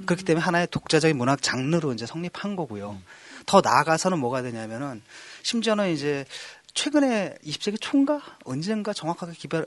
[0.07, 3.01] 그렇기 때문에 하나의 독자적인 문학 장르로 이제 성립한 거고요.
[3.47, 5.03] 더 나아가서는 뭐가 되냐면은
[5.43, 6.25] 심지어는 이제
[6.75, 9.67] 최근에 20세기 초인가 언젠가 정확하게 기별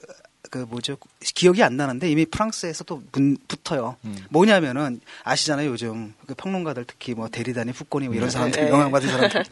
[0.50, 3.96] 그 뭐죠 기억이 안 나는데 이미 프랑스에서 또 문, 붙어요.
[4.06, 4.18] 음.
[4.30, 8.70] 뭐냐면은 아시잖아요 요즘 그 평론가들 특히 뭐 데리다니 푸꼬니 뭐 이런 사람들 네.
[8.70, 9.44] 영향 받은 사람들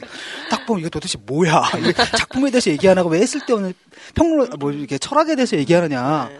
[0.49, 3.73] 딱 보면 이게 도대체 뭐야 이게 작품에 대해서 얘기 안 하고 왜 쓸데없는
[4.15, 6.29] 평론 뭐 이렇게 철학에 대해서 얘기하느냐.
[6.29, 6.39] 네.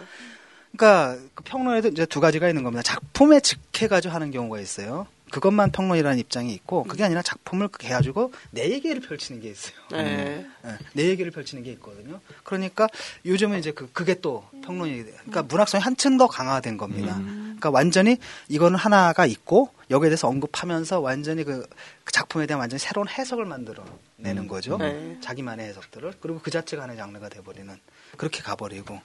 [0.76, 2.82] 그러니까 그 평론에도 이제 두 가지가 있는 겁니다.
[2.82, 5.06] 작품에 직해가지고 하는 경우가 있어요.
[5.34, 9.74] 그것만 평론이라는 입장이 있고 그게 아니라 작품을 해가지고 내 얘기를 펼치는 게 있어요.
[9.90, 10.46] 네.
[10.64, 12.20] 예, 내 얘기를 펼치는 게 있거든요.
[12.44, 12.86] 그러니까
[13.26, 15.16] 요즘은 이제 그, 그게 또 평론이 돼요.
[15.22, 17.16] 그러니까 문학성이 한층 더 강화된 겁니다.
[17.16, 18.16] 그러니까 완전히
[18.48, 21.66] 이거는 하나가 있고 여기에 대해서 언급하면서 완전히 그,
[22.04, 24.78] 그 작품에 대한 완전히 새로운 해석을 만들어 내는 거죠.
[24.78, 25.18] 네.
[25.20, 27.76] 자기만의 해석들을 그리고 그 자체가 하나의 장르가 돼버리는
[28.16, 29.00] 그렇게 가버리고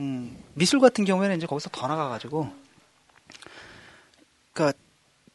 [0.00, 2.50] 음, 미술 같은 경우에는 이제 거기서 더 나가가지고
[4.54, 4.78] 그러니까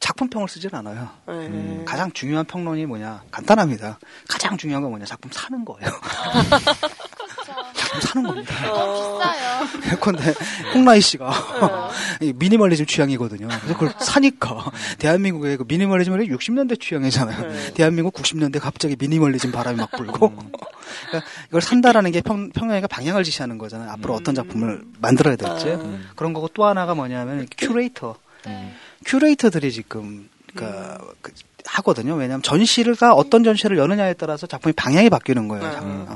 [0.00, 1.10] 작품평을 쓰질 않아요.
[1.26, 1.82] 네.
[1.84, 3.24] 가장 중요한 평론이 뭐냐?
[3.30, 3.98] 간단합니다.
[4.28, 5.04] 가장 중요한 건 뭐냐?
[5.04, 5.90] 작품 사는 거예요.
[7.74, 8.72] 작품 사는 겁니다.
[8.72, 9.58] 어, 비싸요.
[9.92, 10.34] 예컨대
[10.74, 13.48] 홍라희 씨가 이 미니멀리즘 취향이거든요.
[13.48, 17.48] 그래서 그걸 사니까 대한민국의 그 미니멀리즘이 60년대 취향이잖아요.
[17.52, 17.74] 네.
[17.74, 23.58] 대한민국 90년대 갑자기 미니멀리즘 바람이 막 불고 그러니까 이걸 산다라는 게 평, 평론가 방향을 지시하는
[23.58, 23.90] 거잖아요.
[23.92, 25.98] 앞으로 어떤 작품을 만들어야 될지 아.
[26.14, 28.16] 그런 거고 또 하나가 뭐냐면 큐레이터.
[28.46, 28.72] 네.
[29.08, 31.32] 큐레이터들이 지금 그러니까 그
[31.64, 32.14] 하거든요.
[32.14, 35.64] 왜냐하면 전시가 어떤 전시를 여느냐에 따라서 작품이 방향이 바뀌는 거예요.
[35.82, 36.06] 음.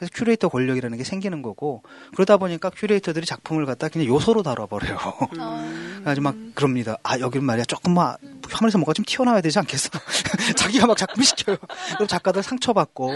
[0.00, 0.06] 어.
[0.06, 1.82] 그래서 큐레이터 권력이라는 게 생기는 거고
[2.14, 4.96] 그러다 보니까 큐레이터들이 작품을 갖다 그냥 요소로 다뤄버려요.
[6.00, 6.96] 그래가지고 막 그럽니다.
[7.02, 8.18] 아 여기는 말이야 조금 막
[8.50, 9.90] 화면에서 뭐가 좀 튀어나와야 되지 않겠어?
[10.56, 11.56] 자기가 막 작품 시켜요.
[11.94, 13.12] 그럼 작가들 상처받고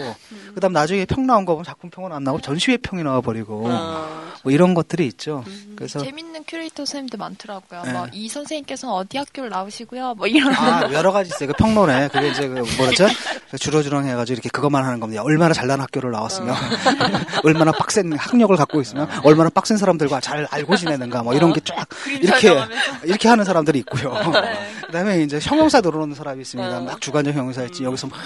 [0.55, 4.35] 그다음 나중에 평 나온 거 보면 작품 평은 안 나오고 전시회 평이 나와버리고 아.
[4.45, 5.43] 뭐 이런 것들이 있죠.
[5.75, 7.83] 그래서 재밌는 큐레이터 선생님들 많더라고요.
[7.85, 7.93] 네.
[7.93, 10.15] 뭐이 선생님께서는 어디 학교를 나오시고요.
[10.15, 10.55] 뭐 이런.
[10.55, 11.49] 아, 여러 가지 있어요.
[11.49, 12.09] 그 평론에.
[12.09, 13.07] 그게 이제 그 뭐랬죠?
[13.51, 15.23] 그 주렁주렁 해가지고 이렇게 그것만 하는 겁니다.
[15.23, 16.55] 얼마나 잘난 학교를 나왔으면,
[17.45, 21.87] 얼마나 빡센 학력을 갖고 있으면, 얼마나 빡센 사람들과 잘 알고 지내는가, 뭐 이런 게 쫙,
[22.21, 22.51] 이렇게,
[23.05, 24.13] 이렇게 하는 사람들이 있고요.
[24.87, 26.81] 그 다음에 이제 형용사 들어오는 사람이 있습니다.
[26.81, 27.85] 막 주관적 형용사 있지.
[27.85, 28.19] 여기서 막,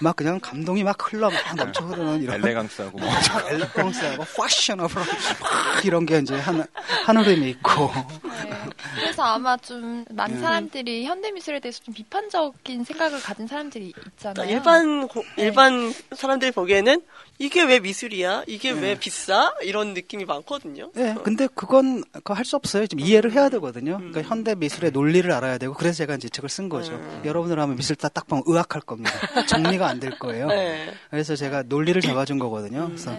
[0.00, 2.36] 막 그냥 감동이 막 흘러, 막 넘쳐 흐르는 이런.
[2.36, 3.08] elegance하고 뭐
[3.50, 6.64] elegance하고 fashionable 막 이런 게 이제 한,
[7.04, 7.92] 하늘임이 있고.
[8.24, 8.50] 네.
[8.94, 10.14] 그래서 아마 좀 네.
[10.14, 14.50] 많은 사람들이 현대 미술에 대해서 좀 비판적인 생각을 가진 사람들이 있잖아요.
[14.50, 17.02] 일반 고- 일반 사람들이 보기에는
[17.38, 18.44] 이게 왜 미술이야?
[18.46, 18.80] 이게 네.
[18.80, 19.54] 왜 비싸?
[19.62, 20.90] 이런 느낌이 많거든요.
[20.96, 22.86] 예, 근데 그건 할수 없어요.
[22.86, 23.98] 좀 이해를 해야 되거든요.
[23.98, 26.98] 그러니까 현대 미술의 논리를 알아야 되고 그래서 제가 이제 이 책을 쓴 거죠.
[27.24, 29.12] 여러분들 하면 미술 딱, 딱 보면 의학할 겁니다.
[29.48, 30.46] 정리가 안 될 거예요.
[30.48, 30.92] 네.
[31.10, 32.86] 그래서 제가 논리를 잡아준 거거든요.
[32.86, 33.16] 그래서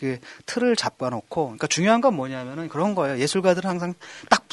[0.00, 3.18] 그 틀을 잡아놓고, 그러니까 중요한 건 뭐냐면은 그런 거예요.
[3.18, 3.94] 예술가들은 항상
[4.30, 4.44] 딱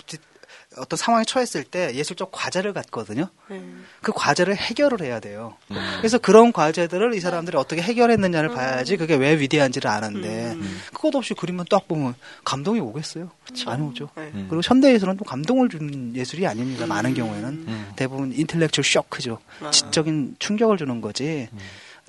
[0.78, 3.28] 어떤 상황에 처했을 때 예술적 과제를 갖거든요.
[3.50, 3.86] 음.
[4.02, 5.58] 그 과제를 해결을 해야 돼요.
[5.98, 10.56] 그래서 그런 과제들을 이 사람들이 어떻게 해결했느냐를 봐야지 그게 왜 위대한지를 아는데
[10.94, 13.30] 그것 없이 그림만 딱 보면 감동이 오겠어요?
[13.68, 14.10] 안 오죠.
[14.16, 14.32] 네.
[14.34, 14.48] 음.
[14.50, 16.88] 그리고 현대 예술은 또 감동을 주는 예술이 아닙니다.
[16.88, 17.92] 많은 경우에는 음.
[17.98, 19.40] 대부분 인텔렉츄얼 쇼크죠.
[19.62, 19.72] 아.
[19.72, 21.50] 지적인 충격을 주는 거지.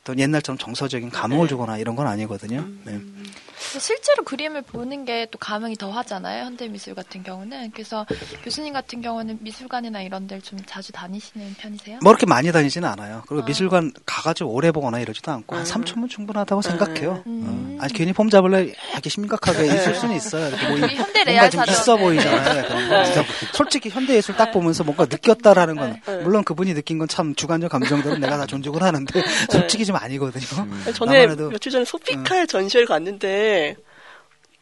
[0.00, 2.66] 어떤 옛날처럼 정서적인 감흥을 주거나 이런 건 아니거든요.
[2.84, 3.00] 네.
[3.78, 6.44] 실제로 그림을 보는 게 또 감흥이 더 하잖아요.
[6.44, 7.70] 현대 미술 같은 경우는.
[7.72, 8.04] 그래서
[8.44, 11.98] 교수님 같은 경우는 미술관이나 이런 데를 좀 자주 다니시는 편이세요?
[12.02, 13.22] 뭐 이렇게 많이 다니지는 않아요.
[13.28, 13.46] 그리고 아.
[13.46, 17.22] 미술관 가가지고 오래 보거나 이러지도 않고 한 3초면 충분하다고 생각해요.
[17.26, 17.76] 음.
[17.78, 17.82] 어.
[17.82, 20.48] 아니 괜히 폼 잡을래 이렇게 심각하게 있을 수는 있어요.
[20.48, 22.02] 이렇게 뭐 현대 뭔가 좀 네.
[22.02, 22.64] 보이잖아요.
[22.66, 22.94] 그런 거.
[22.96, 27.70] 그래서 솔직히 현대 예술 딱 보면서 뭔가 느꼈다라는 건 물론 그분이 느낀 건 참 주관적
[27.70, 30.66] 감정들은 내가 다 존중을 하는데 솔직히 좀 아니거든요.
[30.94, 33.51] 전에 나만 해도 며칠 전에 소피칼 전시회를 갔는데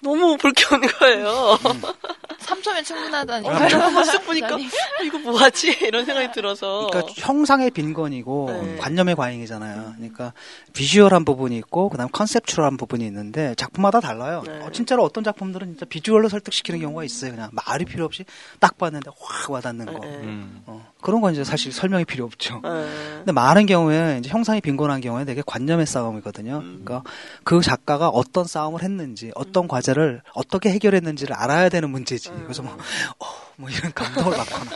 [0.03, 1.59] 너무 불쾌한 거예요.
[2.41, 3.49] 3초면 충분하다니.
[3.49, 4.67] 어, 쓱 보니까 아니.
[5.05, 6.89] 이거 뭐하지 이런 생각이 들어서.
[6.91, 8.77] 그러니까 형상의 빈곤이고 네.
[8.77, 9.95] 관념의 과잉이잖아요.
[9.97, 10.33] 그러니까
[10.73, 14.43] 비주얼한 부분이 있고 그다음 컨셉추얼한 부분이 있는데 작품마다 달라요.
[14.47, 14.61] 네.
[14.63, 17.33] 어, 진짜로 어떤 작품들은 진짜 비주얼로 설득시키는 경우가 있어요.
[17.33, 18.25] 그냥 말이 필요 없이
[18.59, 19.93] 딱 봤는데 확 와닿는 거.
[20.01, 20.07] 네.
[20.07, 20.63] 음.
[20.67, 22.61] 어, 그런 건 이제 사실 설명이 필요 없죠.
[22.63, 22.71] 네.
[23.19, 26.61] 근데 많은 경우에 이제 형상이 빈곤한 경우에 되게 관념의 싸움이거든요.
[26.61, 27.03] 그러니까
[27.45, 32.31] 그 작가가 어떤 싸움을 했는지, 어떤 과제를 어떻게 해결했는지를 알아야 되는 문제지.
[32.45, 32.73] 그래서 뭐,
[33.19, 34.71] 어, 뭐 이런 감동을 받거나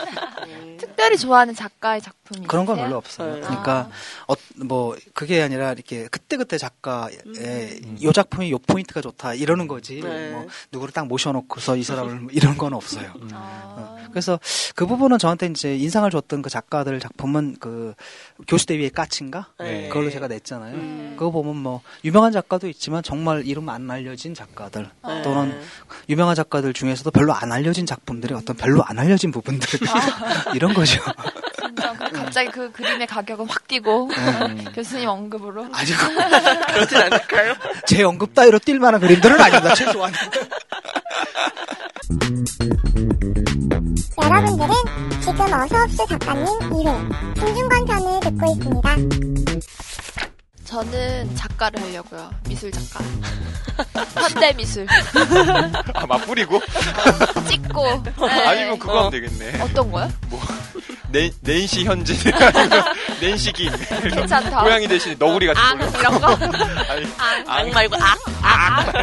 [0.95, 2.77] 특별히 좋아하는 작가의 작품이 그런 건?
[2.77, 3.35] 별로 없어요.
[3.35, 3.41] 네.
[3.41, 3.89] 그러니까
[4.27, 7.19] 어, 뭐 그게 아니라 이렇게 그때 그때 작가의
[7.83, 7.97] 음.
[8.01, 9.99] 요 작품이 요 포인트가 좋다 이러는 거지.
[10.01, 10.31] 네.
[10.31, 13.11] 뭐 누구를 딱 모셔놓고서 이 사람을 뭐 이런 건 없어요.
[13.33, 13.97] 아.
[14.09, 14.39] 그래서
[14.75, 17.93] 그 부분은 저한테 이제 인상을 줬던 그 작가들 작품은 그
[18.47, 19.89] 교수대 위의 까친가 네.
[19.89, 20.75] 그걸로 제가 냈잖아요.
[20.75, 21.15] 음.
[21.17, 25.21] 그거 보면 뭐 유명한 작가도 있지만 정말 이름 안 알려진 작가들 네.
[25.23, 25.59] 또는
[26.07, 29.67] 유명한 작가들 중에서도 별로 안 알려진 작품들이 어떤 별로 안 알려진 부분들
[30.55, 31.01] 이런 거 죠.
[31.59, 34.09] 진짜 그 갑자기 그 그림의 가격은 확 뛰고
[34.75, 35.95] 교수님 언급으로 아직
[36.73, 37.55] 그러진 않을까요?
[37.87, 39.73] 제 언급 따위로 뛸 만한 그림들은 아닙니다.
[39.75, 40.13] 최소한.
[44.21, 44.73] 여러분들은
[45.21, 48.95] 지금 어서옵쇼 작가님 2회 김중관 편을 듣고 있습니다.
[50.65, 52.31] 저는 작가를 하려고요.
[52.47, 53.03] 미술 작가.
[54.19, 54.87] 현대 미술
[55.93, 56.59] 아, 맞뿌리고?
[57.49, 58.03] 찍고.
[58.03, 58.47] 네.
[58.47, 58.97] 아니면 그거 어.
[59.07, 59.61] 하면 되겠네.
[59.61, 60.09] 어떤 거요?
[61.15, 62.17] 낸, 낸시 현진,
[63.21, 63.71] 낸시 김.
[64.13, 64.61] 괜찮다.
[64.63, 65.97] 고양이 대신 너구리 같은 앙 걸로.
[65.97, 66.27] 이런 거.
[67.23, 67.95] 아니, 악 말고
[68.41, 68.93] 악.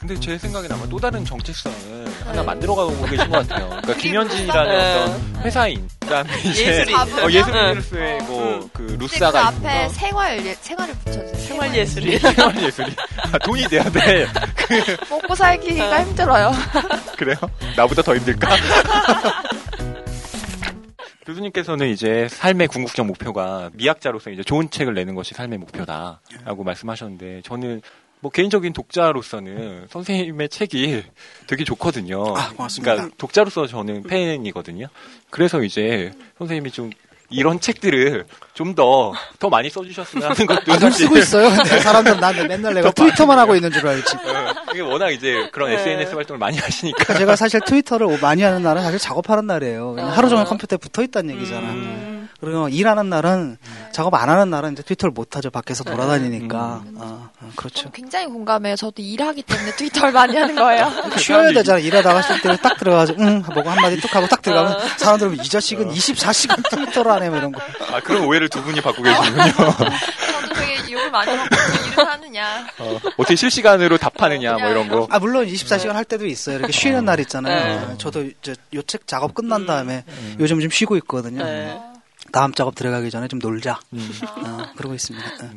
[0.00, 3.68] 근데 제 생각엔 아마 또 다른 정체성을 하나 만들어가고 계신 것 같아요.
[3.70, 5.00] 그러니까 김현진이라는 네.
[5.02, 6.96] 어떤 회사인, 그다음에 이제 예술인.
[6.96, 7.70] 어, 예술 응.
[7.70, 11.46] 일로서의 뭐그 근데 그 루사가 앞에 있고 생활 예- 생활을 붙여주세요.
[11.48, 12.18] 생활 예술이.
[12.18, 12.96] 생활 예술이
[13.32, 14.26] 아, 돈이 돼야 돼.
[15.08, 16.52] 먹고 살기가 힘들어요.
[17.16, 17.36] 그래요?
[17.76, 18.48] 나보다 더 힘들까?
[21.30, 27.82] 교수님께서는 이제 삶의 궁극적 목표가 미학자로서 이제 좋은 책을 내는 것이 삶의 목표다라고 말씀하셨는데 저는
[28.20, 31.02] 뭐 개인적인 독자로서는 선생님의 책이
[31.46, 32.36] 되게 좋거든요.
[32.36, 32.94] 아, 고맙습니다.
[32.94, 34.88] 그러니까 독자로서 저는 팬이거든요.
[35.30, 36.90] 그래서 이제 선생님이 좀
[37.30, 41.48] 이런 책들을 좀더더 많이 써주셨으면 하는 것도 아, 늘 사실 쓰고 있어요.
[41.48, 44.16] 근데 사람들은 나한테 맨날 내가 트위터만 하고 있는 줄 알지.
[44.16, 45.76] 어, 이게 워낙 이제 그런 네.
[45.76, 49.96] SNS 활동을 많이 하시니까 제가 사실 트위터를 많이 하는 날은 사실 작업하는 날이에요.
[50.10, 51.60] 하루 종일 컴퓨터에 붙어 있다는 얘기잖아.
[51.60, 52.09] 음.
[52.40, 53.58] 그리고 일하는 날은
[53.92, 55.50] 작업 안 하는 날은 이제 트위터를 못 하죠.
[55.50, 56.56] 밖에서 돌아다니니까.
[56.96, 57.80] 어, 어, 그렇죠.
[57.80, 58.76] 저는 굉장히 공감해요.
[58.76, 60.90] 저도 일하기 때문에 트위터를 많이 하는 거예요.
[61.18, 61.78] 쉬어야 되잖아.
[61.78, 67.10] 일하다가 쉴때딱 들어가서 응 하고 한마디 뚝 하고 딱 들어가면 사람들은 이 자식은 24시간 트위터를
[67.12, 67.28] 안 해.
[67.28, 67.60] 뭐 이런 거.
[67.92, 69.42] 아 그런 오해를 두 분이 받고 계시군요.
[69.52, 71.48] 저도 되게 욕을 많이 먹고
[71.92, 72.66] 일을 하느냐.
[72.78, 75.06] 어, 어떻게 실시간으로 답하느냐 뭐 이런 거.
[75.10, 76.56] 아 물론 24시간 할 때도 있어요.
[76.56, 77.88] 이렇게 쉬는 날 있잖아요.
[77.88, 77.94] 네.
[77.98, 80.04] 저도 이제 요 책 작업 끝난 다음에
[80.40, 81.44] 요즘 좀 쉬고 있거든요.
[82.26, 82.30] 네.
[82.32, 83.80] 다음 작업 들어가기 전에 좀 놀자.
[83.92, 85.28] 어, 그러고 있습니다.
[85.42, 85.50] 네.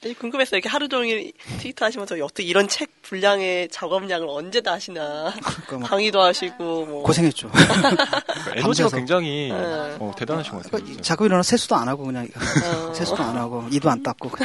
[0.00, 0.58] 되게 궁금했어요.
[0.58, 5.32] 이렇게 하루 종일 트위터 하시면서 어떻게 이런 책 분량의 작업량을 언제 다 하시나.
[5.42, 7.02] 그러니까 막 강의도 하시고, 뭐.
[7.02, 7.50] 고생했죠.
[8.54, 8.90] 에너지가.
[8.90, 9.96] 굉장히 네.
[9.98, 10.70] 어, 대단하신 것 같아요.
[10.70, 11.02] 그러니까 진짜.
[11.02, 12.94] 자꾸 일어나 세수도 안 하고 그냥 어.
[12.94, 14.30] 세수도 안 하고 이도 안 닦고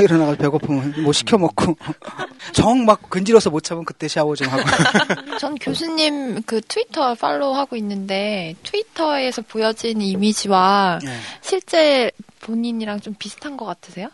[0.00, 1.76] 일어나가 배고프면 뭐 시켜 먹고
[2.54, 4.62] 정 막 근질어서 못 참으면 그때 샤워 좀 하고
[5.38, 11.16] 전 교수님 그 트위터 팔로우 하고 있는데 트위터에서 보여지는 이미지와 네.
[11.42, 14.08] 실제 본인이랑 좀 비슷한 것 같으세요?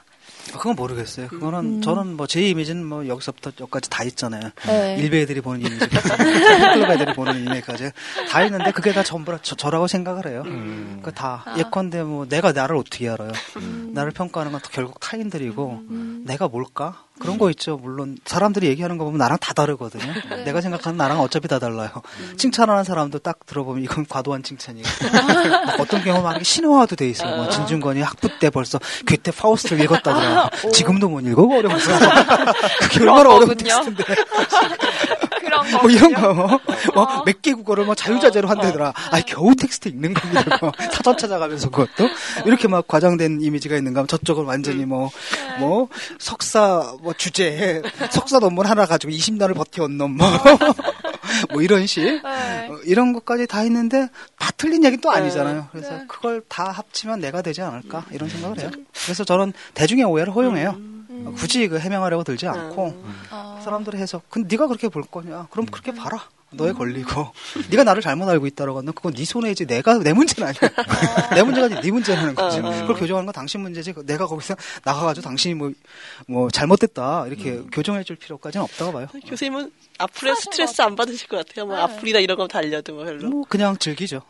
[0.52, 1.28] 그건 모르겠어요.
[1.28, 1.82] 그거는 음.
[1.82, 4.50] 저는 뭐 제 이미지는 뭐 여기서부터 여기까지 다 있잖아요.
[4.66, 4.96] 네.
[4.98, 7.90] 일베 애들이 보는 이미지, 클럽 애들이 보는 이미지까지
[8.30, 10.42] 다 있는데 그게 다 전부 다 저, 라고 생각을 해요.
[10.46, 11.00] 음.
[11.02, 11.58] 그다 아.
[11.58, 13.32] 예컨대 뭐 내가 나를 어떻게 알아요?
[13.98, 15.82] 나를 평가하는 건 결국 타인들이고
[16.24, 17.02] 내가 뭘까?
[17.18, 17.76] 그런 거 있죠.
[17.78, 20.04] 물론 사람들이 얘기하는 거 보면 나랑 다 다르거든요.
[20.44, 21.90] 내가 생각하는 나랑 어차피 다 달라요.
[22.36, 24.88] 칭찬하는 사람도 딱 들어보면 이건 과도한 칭찬이고
[25.66, 27.34] 막 어떤 경우는 막 신화화도 돼 있어요.
[27.36, 30.50] 뭐 진중권이 학부 때 벌써 괴테 파우스트를 읽었다더라.
[30.72, 31.90] 지금도 못 읽어 어려워서
[32.82, 33.56] 그게 얼마나 어려운.
[33.56, 34.04] 텍스트인데
[35.40, 35.78] 그런 거.
[35.82, 36.34] 뭐 이런 거,
[36.94, 37.24] 뭐, 어.
[37.24, 38.92] 몇 개 국어를 뭐 자유자재로 한다더라.
[39.10, 40.42] 아, 겨우 텍스트 읽는 겁니다.
[40.44, 40.72] 그거.
[40.92, 42.08] 사전 찾아가면서 그것도.
[42.46, 45.10] 이렇게 막 과장된 이미지가 있는가 하면 저쪽은 완전히 뭐,
[45.60, 50.26] 뭐, 석사, 뭐, 주제, 석사 논문 하나 가지고 20년을 버텨온 놈, 뭐.
[51.52, 52.02] 뭐 이런 식.
[52.02, 52.20] 네.
[52.70, 55.68] 어, 이런 것까지 다 있는데 다 틀린 얘기는 또 아니잖아요.
[55.72, 56.04] 그래서 네.
[56.08, 58.70] 그걸 다 합치면 내가 되지 않을까 이런 생각을 해요.
[59.04, 60.70] 그래서 저는 대중의 오해를 허용해요.
[60.70, 60.97] 어,
[61.36, 63.60] 굳이 그 해명하려고 들지 않고 어.
[63.62, 65.48] 사람들이 해서 근데 네가 그렇게 볼 거냐?
[65.50, 66.28] 그럼 그렇게 봐라.
[66.50, 67.30] 너에 걸리고
[67.70, 70.70] 네가 나를 잘못 알고 있다라고 하면 그건 네 손해지 내가 내 문제는 아니야.
[71.34, 72.60] 내 문제가 네 문제라는 거지.
[72.60, 72.70] 어, 어.
[72.80, 73.92] 그걸 교정하는 건 당신 문제지.
[74.06, 75.70] 내가 거기서 나가가지고 당신이 뭐
[76.26, 79.06] 뭐 잘못됐다 이렇게 교정해줄 필요까지는 없다고 봐요.
[79.26, 81.66] 교수님은 앞으로 사실 스트레스 안 받으실 것 같아요.
[81.66, 81.82] 뭐 네.
[81.82, 83.28] 악플이나 이런 거 달려도 뭐 별로.
[83.28, 84.22] 뭐 그냥 즐기죠.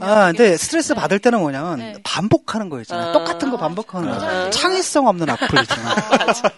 [0.00, 1.94] 아, 되게- 근데 스트레스 받을 때는 뭐냐면 네.
[2.04, 3.08] 반복하는 거 있잖아요.
[3.10, 3.12] 아.
[3.12, 4.24] 똑같은 거 반복하는 거.
[4.24, 4.50] 아.
[4.50, 5.90] 창의성 없는 악플 있잖아.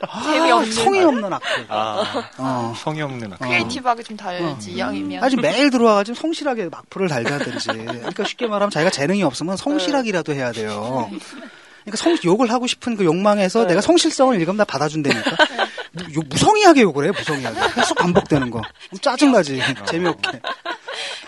[0.08, 0.72] 아, 재미없는.
[0.72, 1.66] 성의 없는 악플.
[1.68, 2.74] 아, 어.
[2.78, 3.46] 성의 없는 악플.
[3.46, 5.22] creative하게 좀 달지 이왕이면.
[5.24, 7.68] 아주 매일 들어와가지고 성실하게 악플을 달자든지.
[7.68, 11.08] 그러니까 쉽게 말하면 자기가 재능이 없으면 성실하기라도 해야 돼요.
[11.84, 15.30] 그러니까 성, 욕을 하고 싶은 그 욕망에서 내가 성실성을 읽으면 다 받아준다니까.
[15.92, 17.60] 무- 요- 무성의하게 욕을 해, 무성의하게.
[17.74, 18.62] 계속 반복되는 거.
[19.00, 19.60] 짜증나지.
[19.86, 20.40] 재미없게.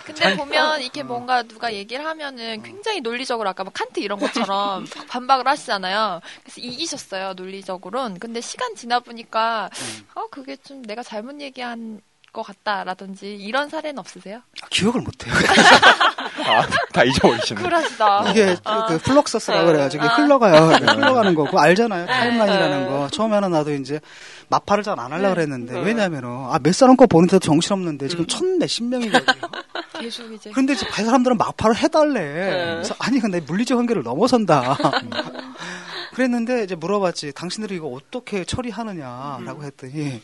[0.05, 5.07] 근데 보면 이렇게 뭔가 누가 얘기를 하면은 굉장히 논리적으로 아까 막 칸트 이런 것처럼 막
[5.09, 6.21] 반박을 하시잖아요.
[6.43, 8.19] 그래서 이기셨어요 논리적으로는.
[8.19, 9.69] 근데 시간 지나 보니까
[10.13, 11.99] 어 그게 좀 내가 잘못 얘기한
[12.35, 14.41] 것 같다라든지 이런 사례는 없으세요?
[14.69, 15.33] 기억을 못해요.
[16.45, 17.61] 아, 다 잊어버리시네.
[17.61, 18.29] 쿨하시다.
[18.31, 18.85] 이게 아.
[18.87, 19.71] 그 플럭서스라고 네.
[19.71, 20.07] 그래가지고 아.
[20.07, 20.55] 흘러가요.
[20.75, 22.05] 흘러가는 거고 알잖아요.
[22.07, 22.89] timeline이라는 네.
[22.89, 23.07] 거.
[23.07, 24.01] 처음에는 나도 이제
[24.49, 25.79] 맞팔을 잘 안 하려고 그랬는데 네.
[25.81, 29.41] 왜냐면은 아, 몇 사람 거 보는데도 정신없는데 지금 천 몇십 명이거든요.
[29.99, 32.19] 계속 이제 근데 이제 그 사람들은 맞팔을 해달래.
[32.19, 32.73] 네.
[32.75, 34.77] 그래서 아니 근데 물리적 한계를 넘어선다.
[36.15, 37.33] 그랬는데 이제 물어봤지.
[37.33, 40.21] 당신들이 이거 어떻게 처리하느냐라고 했더니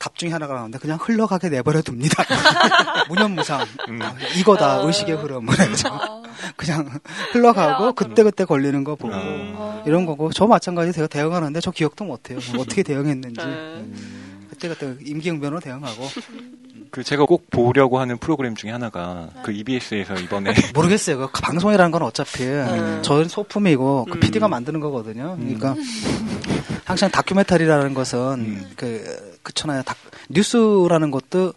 [0.00, 2.24] 답 중에 하나가 나오는데 그냥 흘러가게 내버려 둡니다.
[3.08, 3.60] 무념무상.
[3.60, 5.44] 아, 이거다 의식의 흐름.
[5.52, 6.22] 그래서 어,
[6.56, 6.88] 그냥
[7.32, 9.82] 흘러가고 그때 그때 걸리는 거 보고 어.
[9.86, 12.38] 이런 거고 저 마찬가지 제가 대응하는데 저 기억도 못해요.
[12.54, 13.86] 뭐 어떻게 대응했는지 네.
[14.48, 16.08] 그때그때 임기응변으로 대응하고
[16.94, 21.28] 그 제가 꼭 보려고 하는 프로그램 중에 하나가 그 EBS에서 이번에 모르겠어요.
[21.32, 23.00] 그 방송이라는 건 어차피 음.
[23.02, 24.20] 저는 소품이고 그 음.
[24.20, 25.36] PD가 만드는 거거든요.
[25.36, 25.74] 그러니까
[26.84, 28.70] 항상 다큐멘터리라는 것은 음.
[28.76, 29.82] 그 그렇잖아요.
[29.82, 29.96] 다-
[30.28, 31.52] 뉴스라는 것도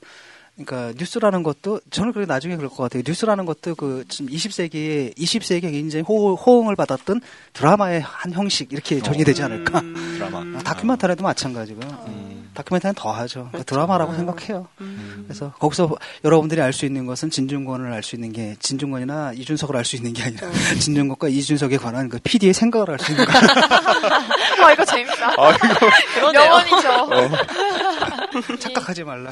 [0.56, 3.04] 그러니까 뉴스라는 것도 저는 그렇게 나중에 그럴 것 같아요.
[3.06, 7.22] 뉴스라는 것도 그 지금 20세기에 20세기에 굉장히 호, 호응을 받았던
[7.54, 9.82] 드라마의 한 형식 이렇게 정의되지 않을까.
[9.82, 10.16] 음.
[10.18, 10.40] 드라마.
[10.58, 12.27] 아, 다큐멘터리도 마찬가지고 음.
[12.58, 13.50] 다큐멘터리는 더 하죠.
[13.52, 14.68] 그러니까 드라마라고 생각해요.
[14.82, 15.26] 음.
[15.28, 19.86] 그래서 거기서 여러분들이 알 수 있는 것은 진중권을 알 수 있는 게 진중권이나 이준석을 알
[19.86, 23.34] 수 있는 게 아니라 진중권과 이준석에 관한 그 PD의 생각을 알 수 있는 거.
[24.64, 25.28] 와 이거 재밌다.
[25.38, 25.68] 아, 이거
[26.16, 26.42] 그러네요.
[26.42, 27.08] 명언이죠.
[28.60, 29.32] 착각하지 말라.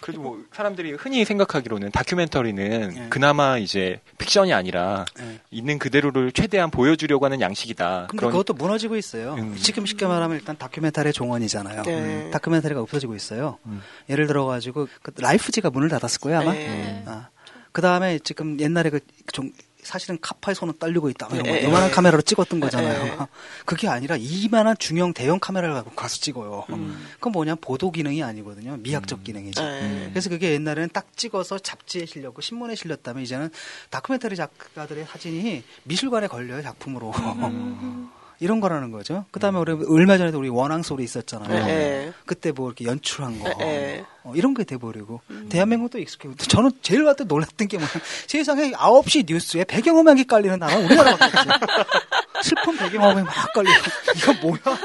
[0.00, 3.06] 그래도 뭐 사람들이 흔히 생각하기로는 다큐멘터리는 예.
[3.08, 5.40] 그나마 이제 픽션이 아니라 예.
[5.50, 8.06] 있는 그대로를 최대한 보여주려고 하는 양식이다.
[8.08, 9.34] 근데 그런 그것도 무너지고 있어요.
[9.34, 9.56] 음.
[9.56, 11.82] 지금 쉽게 말하면 일단 다큐멘터리의 종언이잖아요.
[11.82, 12.30] 네.
[12.30, 13.58] 다큐멘터리가 없어지고 있어요.
[13.66, 13.82] 음.
[14.08, 16.52] 예를 들어가지고 그 라이프지가 문을 닫았을 거예요 아마.
[16.52, 17.02] 네.
[17.06, 17.28] 아.
[17.72, 18.88] 그 다음에 지금 옛날에
[19.26, 19.50] 그좀
[19.84, 21.28] 사실은 카파의 손은 떨리고 있다.
[21.28, 21.64] 뭐 이런 거 네.
[21.64, 23.04] 요만한 카메라로 찍었던 거잖아요.
[23.04, 23.16] 네.
[23.64, 26.64] 그게 아니라 이만한 중형 대형 카메라를 갖고 가서 찍어요.
[26.70, 27.06] 음.
[27.14, 28.76] 그건 뭐냐 보도 기능이 아니거든요.
[28.78, 29.62] 미학적 기능이죠.
[29.62, 30.08] 네.
[30.10, 33.50] 그래서 그게 옛날에는 딱 찍어서 잡지에 실렸고 신문에 실렸다면 이제는
[33.90, 37.12] 다큐멘터리 작가들의 사진이 미술관에 걸려요 작품으로.
[38.40, 39.24] 이런 거라는 거죠.
[39.30, 41.66] 그다음에 우리 얼마 전에도 우리 원앙 소리 있었잖아요.
[41.66, 42.12] 네.
[42.26, 44.04] 그때 뭐 이렇게 연출한 거 네.
[44.22, 46.34] 어, 이런 게 돼버리고 대한민국도 익숙해요.
[46.36, 47.92] 저는 제일 봤을 때 놀랐던 게 뭐냐
[48.26, 51.58] 세상에 9시 뉴스에 배경음악이 깔리는 나라는 우리나라밖에 없어요.
[52.42, 53.80] 슬픈 배경음악이 막 깔리고
[54.16, 54.78] 이거 뭐야?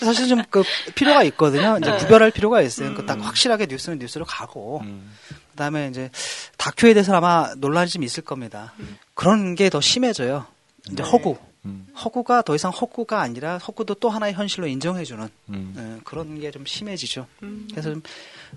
[0.00, 0.62] 사실 좀 그
[0.94, 1.78] 필요가 있거든요.
[1.80, 2.94] 이제 구별할 필요가 있어요.
[2.94, 5.10] 그딱 확실하게 뉴스는 뉴스로 가고 음.
[5.52, 6.10] 그다음에 이제
[6.58, 8.74] 다큐에 대해서 아마 논란이 좀 있을 겁니다.
[9.14, 10.46] 그런 게 더 심해져요.
[10.90, 11.38] 이제 허구.
[11.66, 11.86] 음.
[12.04, 15.74] 허구가 더 이상 허구가 아니라 허구도 또 하나의 현실로 인정해주는 음.
[15.98, 17.26] 예, 그런 게 좀 심해지죠.
[17.70, 18.02] 그래서 좀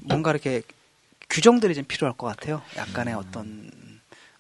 [0.02, 0.62] 뭔가 이렇게
[1.30, 2.62] 규정들이 좀 필요할 것 같아요.
[2.78, 3.72] 약간의 어떤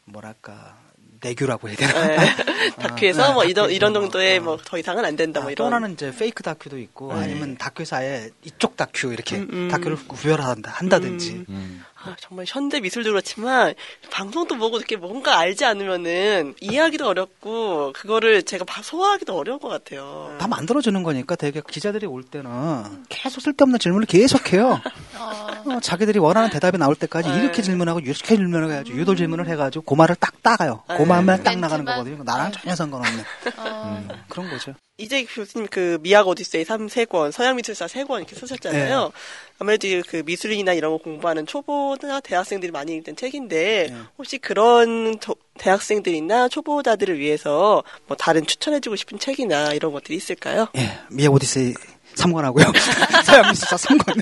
[0.05, 0.77] 뭐랄까
[1.21, 2.07] 내규라고 해야 되나?
[2.07, 2.17] 네.
[2.77, 4.41] 다큐에서 아, 뭐 이런, 다큐에서 이런 뭐, 정도의 어.
[4.41, 5.55] 뭐더 이상은 안 된다 뭐 아, 이런.
[5.55, 7.23] 또 하나는 이제 페이크 다큐도 있고 네.
[7.23, 9.67] 아니면 다큐사에 이쪽 다큐 이렇게 음, 음.
[9.69, 11.83] 다큐를 구별한다 한다든지 음.
[12.07, 13.73] 아, 정말 현대 미술도 그렇지만
[14.11, 20.35] 방송도 보고 이렇게 뭔가 알지 않으면은 이해하기도 어렵고 그거를 제가 바- 소화하기도 어려운 것 같아요.
[20.39, 24.81] 다 만들어주는 거니까 되게 기자들이 올 때는 계속 쓸데없는 질문을 계속해요.
[25.19, 27.39] 어, 어, 자기들이 원하는 대답이 나올 때까지 네.
[27.39, 30.83] 이렇게 질문하고 이렇게 질문을 해가지고 유도 질문을 해가지고 고마를 딱 따가요.
[30.87, 31.59] 고마만 딱 멘트만.
[31.61, 32.23] 나가는 거거든요.
[32.23, 33.23] 나랑 전혀 상관없는
[33.57, 34.07] 어.
[34.29, 34.73] 그런 거죠.
[34.99, 39.03] 이제 교수님 그 미학 오디세이 3세 권, 서양 미술사 세권 이렇게 쓰셨잖아요.
[39.03, 39.11] 네.
[39.59, 43.95] 아무래도 그 미술이나 이런 거 공부하는 초보나 대학생들이 많이 읽는 책인데 네.
[44.17, 50.67] 혹시 그런 저- 대학생들이나 초보자들을 위해서 뭐 다른 추천해주고 싶은 책이나 이런 것들이 있을까요?
[50.75, 51.75] 예, 미학 오디세이
[52.15, 52.65] 3권 하고요.
[53.23, 54.19] 서양 미술사 3권.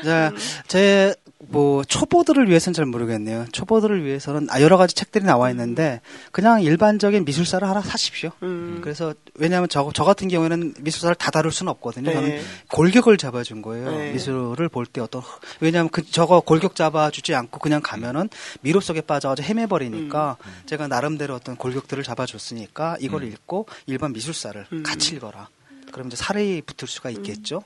[0.02, 0.32] 자,
[0.66, 1.14] 제,
[1.54, 3.46] 뭐, 초보들을 위해서는 잘 모르겠네요.
[3.52, 6.00] 초보들을 위해서는, 아, 여러 가지 책들이 나와 있는데,
[6.32, 8.32] 그냥 일반적인 미술사를 하나 사십시오.
[8.42, 8.80] 음.
[8.82, 12.10] 그래서, 왜냐하면 저, 저 같은 경우에는 미술사를 다 다룰 수는 없거든요.
[12.10, 12.14] 네.
[12.14, 12.40] 저는
[12.70, 13.90] 골격을 잡아준 거예요.
[13.90, 14.12] 네.
[14.12, 15.22] 미술을 볼 때 어떤,
[15.60, 18.28] 왜냐하면 그, 저거 골격 잡아주지 않고 그냥 가면은
[18.60, 20.52] 미로 속에 빠져가지고 헤매버리니까, 음.
[20.66, 24.82] 제가 나름대로 어떤 골격들을 잡아줬으니까, 이걸 읽고 일반 미술사를 음.
[24.82, 25.48] 같이 읽어라.
[25.92, 27.62] 그럼 이제 살이 붙을 수가 있겠죠.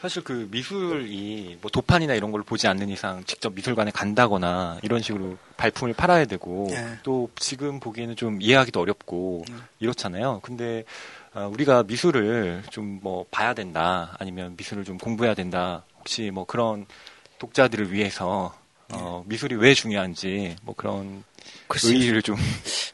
[0.00, 5.36] 사실 그 미술이 뭐 도판이나 이런 걸 보지 않는 이상 직접 미술관에 간다거나 이런 식으로
[5.56, 6.98] 발품을 팔아야 되고 네.
[7.02, 9.62] 또 지금 보기에는 좀 이해하기도 어렵고 음.
[9.80, 10.38] 이렇잖아요.
[10.42, 10.84] 근데
[11.34, 16.86] 아, 우리가 미술을 좀 뭐 봐야 된다 아니면 미술을 좀 공부해야 된다 혹시 뭐 그런
[17.38, 18.52] 독자들을 위해서
[18.92, 21.22] 어, 미술이 왜 중요한지 뭐 그런
[21.66, 21.92] 글쎄요.
[21.94, 22.36] 의의를 좀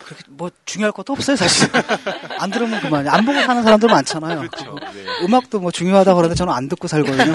[0.04, 1.68] 그렇게 뭐 중요할 것도 없어요, 사실.
[2.38, 3.12] 안 들으면 그만이야.
[3.12, 4.38] 안 보고 사는 사람들 많잖아요.
[4.40, 4.76] 그렇죠.
[4.92, 5.04] 네.
[5.24, 7.32] 음악도 뭐 중요하다고 그러는데 저는 안 듣고 살거든요.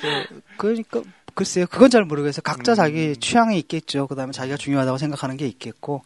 [0.00, 1.02] 그- 그러니까
[1.34, 1.66] 글쎄요.
[1.68, 2.42] 그건 잘 모르겠어요.
[2.42, 4.06] 각자 자기 취향이 있겠죠.
[4.06, 6.02] 그다음에 자기가 중요하다고 생각하는 게 있겠고.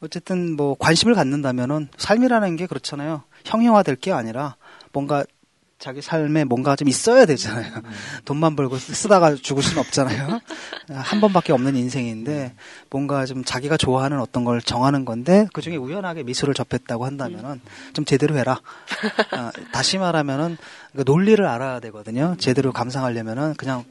[0.00, 3.22] 어쨌든 뭐 관심을 갖는다면은 삶이라는 게 그렇잖아요.
[3.46, 4.56] 형용화될 게 아니라
[4.92, 5.24] 뭔가
[5.78, 7.70] 자기 삶에 뭔가 좀 있어야 되잖아요.
[8.24, 10.40] 돈만 벌고 쓰다가 죽을 수는 없잖아요.
[10.88, 12.54] 한 번밖에 없는 인생인데
[12.90, 17.60] 뭔가 좀 자기가 좋아하는 어떤 걸 정하는 건데 그 중에 우연하게 미술을 접했다고 한다면은
[17.92, 18.60] 좀 제대로 해라.
[19.32, 20.56] 아, 다시 말하면은
[20.96, 22.36] 그 논리를 알아야 되거든요.
[22.38, 23.84] 제대로 감상하려면은 그냥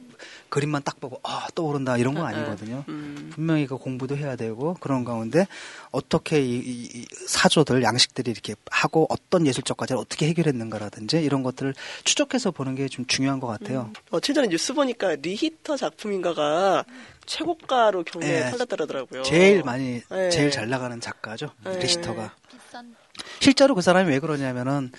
[0.56, 2.82] 그림만 딱 보고 아 떠오른다 이런 건 아니거든요.
[2.88, 3.30] 음.
[3.34, 5.46] 분명히 그 공부도 해야 되고 그런 가운데
[5.90, 11.74] 어떻게 이, 이- 이 사조들 양식들이 이렇게 하고 어떤 예술적 과제를 어떻게 해결했는가라든지 이런 것들을
[12.04, 13.92] 추적해서 보는 게 좀 중요한 것 같아요.
[14.10, 16.84] 며칠 전에 뉴스 보니까 리히터 작품인가가
[17.26, 18.50] 최고가로 경매에 네.
[18.50, 19.22] 팔렸더라고요.
[19.24, 20.30] 제일 많이 네.
[20.30, 21.78] 제일 잘 나가는 작가죠 네.
[21.80, 22.94] 리히터가 비싼
[23.40, 24.90] 실제로 그 사람이 왜 그러냐면은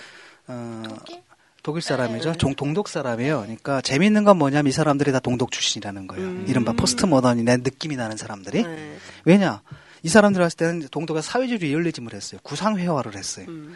[0.48, 1.24] 어, 독일?
[1.68, 2.32] 독일 사람이죠.
[2.32, 2.38] 네.
[2.38, 3.42] 종, 동독 사람이에요.
[3.42, 6.26] 그러니까 재밌는 건 뭐냐면 이 사람들이 다 동독 출신이라는 거예요.
[6.26, 6.46] 음.
[6.48, 8.64] 이른바 postmodern의 느낌이 나는 사람들이.
[8.64, 8.98] 네.
[9.26, 9.62] 왜냐?
[10.02, 12.40] 이 사람들 왔을 때는 이제 동독에서 사회주의 리얼리즘을 했어요.
[12.42, 13.48] 구상 회화를 했어요.
[13.50, 13.76] 음.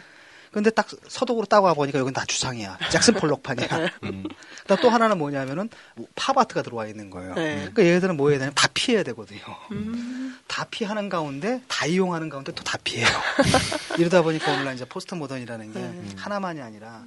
[0.52, 2.78] 근데 딱 서독으로 딱 오고 보니까 여긴 다 추상이야.
[2.90, 3.68] 잭슨 폴록판이야.
[4.04, 4.24] 음.
[4.62, 5.68] 그다음 또 하나는 뭐냐면은
[6.14, 7.34] 팝 아트가 들어와 있는 거예요.
[7.34, 7.56] 네.
[7.56, 8.52] 그러니까 얘네들은 뭐 해야 되냐?
[8.54, 9.40] 다 피해야 되거든요.
[9.70, 10.38] 음.
[10.48, 13.06] 다 피하는 가운데 다 이용하는 가운데 또 다 피해요.
[14.00, 16.02] 이러다 보니까 오늘날 이제 postmodern이라는 게 네.
[16.16, 17.04] 하나만이 아니라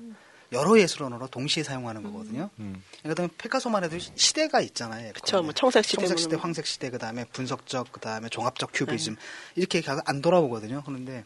[0.56, 2.50] 여러 예술 언어를 동시에 사용하는 거거든요.
[2.60, 2.82] 음.
[3.04, 5.14] 그다음에 피카소만 해도 시대가 있잖아요.
[5.14, 6.44] 그쵸, 뭐 청색 시대, 청색 시대, 뭐.
[6.44, 9.16] 황색 시대, 그다음에 분석적, 그다음에 종합적 큐비즘
[9.56, 10.82] 이렇게 계속 안 돌아오거든요.
[10.86, 11.24] 그런데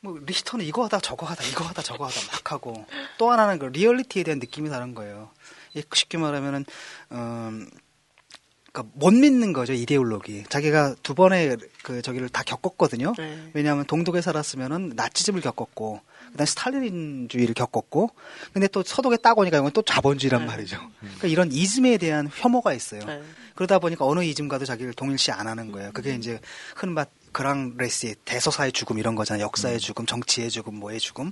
[0.00, 2.86] 뭐 리히터는 이거 하다 저거 하다 이거 하다 저거 하다 막 하고
[3.18, 5.30] 또 하나는 그 리얼리티에 대한 느낌이 다른 거예요.
[5.74, 6.64] 이 쉽게 말하면은
[7.12, 7.68] 음,
[8.72, 10.44] 그러니까 못 믿는 거죠 이데올로기.
[10.48, 13.14] 자기가 두 번의 그 저기를 다 겪었거든요.
[13.18, 13.50] 네.
[13.52, 16.00] 왜냐하면 동독에 살았으면은 나치즘을 겪었고,
[16.32, 18.10] 그다음 스탈린주의를 겪었고,
[18.52, 20.46] 근데 또 서독에 딱 오니까 이건 또 자본주의란 네.
[20.46, 20.78] 말이죠.
[21.00, 23.04] 그러니까 이런 이즘에 대한 혐오가 있어요.
[23.04, 23.22] 네.
[23.54, 25.92] 그러다 보니까 어느 이즘과도 자기를 동일시 안 하는 거예요.
[25.92, 26.40] 그게 이제
[26.76, 29.44] 흔히 말 그랑레스의 대서사의 죽음 이런 거잖아요.
[29.44, 31.30] 역사의 죽음, 정치의 죽음, 뭐의 죽음.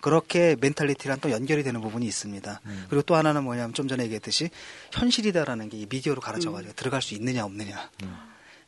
[0.00, 2.60] 그렇게 멘탈리티랑 또 연결이 되는 부분이 있습니다.
[2.88, 4.50] 그리고 또 하나는 뭐냐면 좀 전에 얘기했듯이
[4.92, 7.90] 현실이다라는 게이 미디어로 가르쳐가지고 들어갈 수 있느냐 없느냐.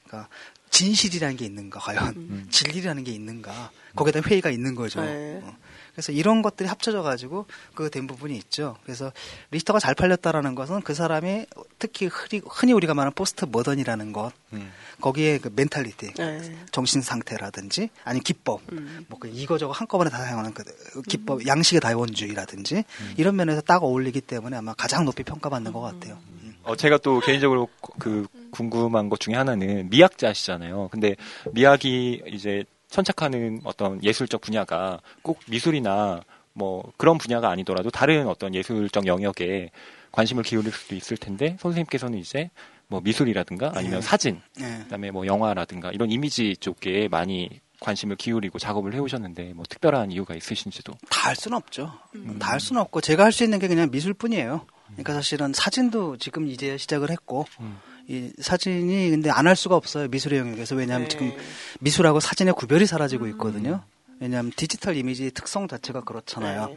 [0.05, 0.29] 그러니까
[0.71, 5.03] 진실이라는 게 있는가 과연 진리라는 게 있는가 거기에 대한 회의가 있는 거죠.
[5.03, 5.40] 네.
[5.42, 5.57] 어.
[5.92, 8.76] 그래서 이런 것들이 합쳐져 가지고 그 된 부분이 있죠.
[8.83, 9.12] 그래서
[9.51, 11.46] 리히터가 잘 팔렸다라는 것은 그 사람이
[11.78, 14.72] 특히 흔히, 흔히 우리가 말하는 postmodern이라는 것 음.
[15.00, 16.57] 거기에 그 mentality 네.
[16.72, 19.05] 정신 상태라든지 아니 기법 음.
[19.09, 20.64] 뭐그 이거저거 한꺼번에 다 사용하는 그
[21.02, 22.85] 기법 양식의 다원주의라든지
[23.16, 26.18] 이런 면에서 딱 어울리기 때문에 아마 가장 높이 평가받는 것 같아요.
[26.33, 26.55] 음.
[26.64, 30.88] 어, 제가 또 개인적으로 그 궁금한 것 중에 하나는 미학자시잖아요.
[30.92, 31.16] 근데
[31.52, 36.20] 미학이 이제 천착하는 어떤 예술적 분야가 꼭 미술이나
[36.52, 39.70] 뭐 그런 분야가 아니더라도 다른 어떤 예술적 영역에
[40.12, 42.50] 관심을 기울일 수도 있을 텐데 선생님께서는 이제
[42.88, 44.07] 뭐 미술이라든가 아니면 네.
[44.07, 44.81] 사진, 네.
[44.85, 47.48] 그다음에 뭐 영화라든가 이런 이미지 쪽에 많이
[47.81, 50.92] 관심을 기울이고 작업을 해오셨는데 뭐 특별한 이유가 있으신지도.
[51.09, 51.90] 다 할 수는 없죠.
[52.38, 54.66] 다할 수는 없고 제가 할 수 있는 게 그냥 미술뿐이에요.
[54.88, 57.78] 그러니까 사실은 사진도 지금 이제 시작을 했고 음.
[58.09, 61.11] 이 사진이 근데 안 할 수가 없어요 미술의 영역에서 왜냐하면 네.
[61.11, 61.33] 지금
[61.81, 63.83] 미술하고 사진의 구별이 사라지고 있거든요.
[64.21, 66.66] 왜냐하면 디지털 이미지의 특성 자체가 그렇잖아요.
[66.68, 66.76] 네.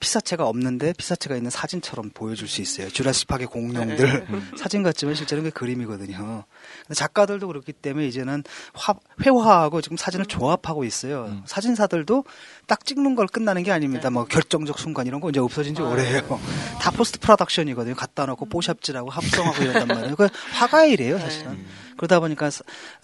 [0.00, 2.88] 피사체가 없는데 피사체가 있는 사진처럼 보여줄 수 있어요.
[2.88, 4.26] 쥬라기 파크의 공룡들
[4.58, 6.44] 사진 같지만 실제로 그 그림이거든요.
[6.92, 8.42] 작가들도 그렇기 때문에 이제는
[8.72, 11.42] 화, 회화하고 지금 사진을 조합하고 있어요.
[11.44, 12.24] 사진사들도
[12.66, 14.08] 딱 찍는 걸 끝나는 게 아닙니다.
[14.10, 16.22] 뭐 결정적 순간 이런 거 이제 없어진 지 오래예요.
[16.80, 17.94] 다 post production이거든요.
[17.94, 20.16] 갖다 놓고 뽀샵질하고 합성하고 이런단 말이에요.
[20.16, 21.64] 그 화가의 일이에요, 사실은.
[22.00, 22.62] 그러다 보니까 사-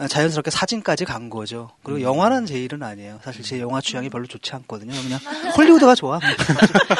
[0.09, 1.69] 자연스럽게 사진까지 간 거죠.
[1.83, 3.19] 그리고 영화는 제 일은 아니에요.
[3.23, 4.95] 사실 제 영화 취향이 별로 좋지 않거든요.
[5.03, 5.19] 그냥
[5.55, 6.19] 할리우드가 좋아.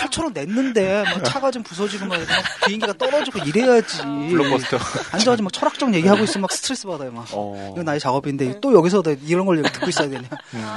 [0.00, 2.26] 8천 원 냈는데 뭐 차가 좀 부서지고 막막
[2.66, 4.02] 비행기가 떨어지고 이래야지.
[4.02, 4.76] 블록버스터.
[5.12, 7.10] 앉아가지고 막 철학적 얘기하고 있으면 막 스트레스 받아요.
[7.12, 7.70] 막 어.
[7.72, 10.28] 이거 나의 작업인데 또 여기서 또 이런 걸 듣고 있어야 되냐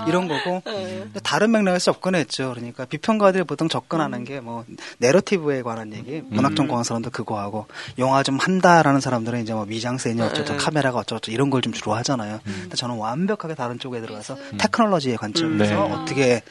[0.08, 2.52] 이런 거고 근데 다른 맥락에서 접근했죠.
[2.56, 4.64] 그러니까 비평가들이 보통 접근하는 게뭐
[5.00, 7.66] 내러티브에 관한 얘기, 문학 전공한 사람도 그거 하고
[7.98, 11.94] 영화 좀 한다라는 사람들은 이제 뭐 미장센 이 어쩌고 카메라가 어쩌고 이런 걸 좀 주로
[11.96, 12.40] 하잖아요.
[12.44, 15.94] 근데 저는 완벽하게 다른 쪽에 들어가서 테크놀로지의 관점에서 네.
[15.94, 16.42] 어떻게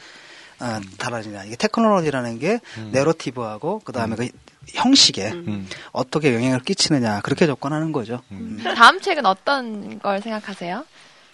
[0.59, 1.43] 어, 달라지냐.
[1.45, 2.59] 이게 테크놀로지라는 게
[2.91, 4.29] 내러티브하고 그 다음에 그
[4.67, 5.67] 형식에 음.
[5.91, 8.21] 어떻게 영향을 끼치느냐 그렇게 접근하는 거죠.
[8.31, 8.63] 음.
[8.75, 10.85] 다음 책은 어떤 걸 생각하세요?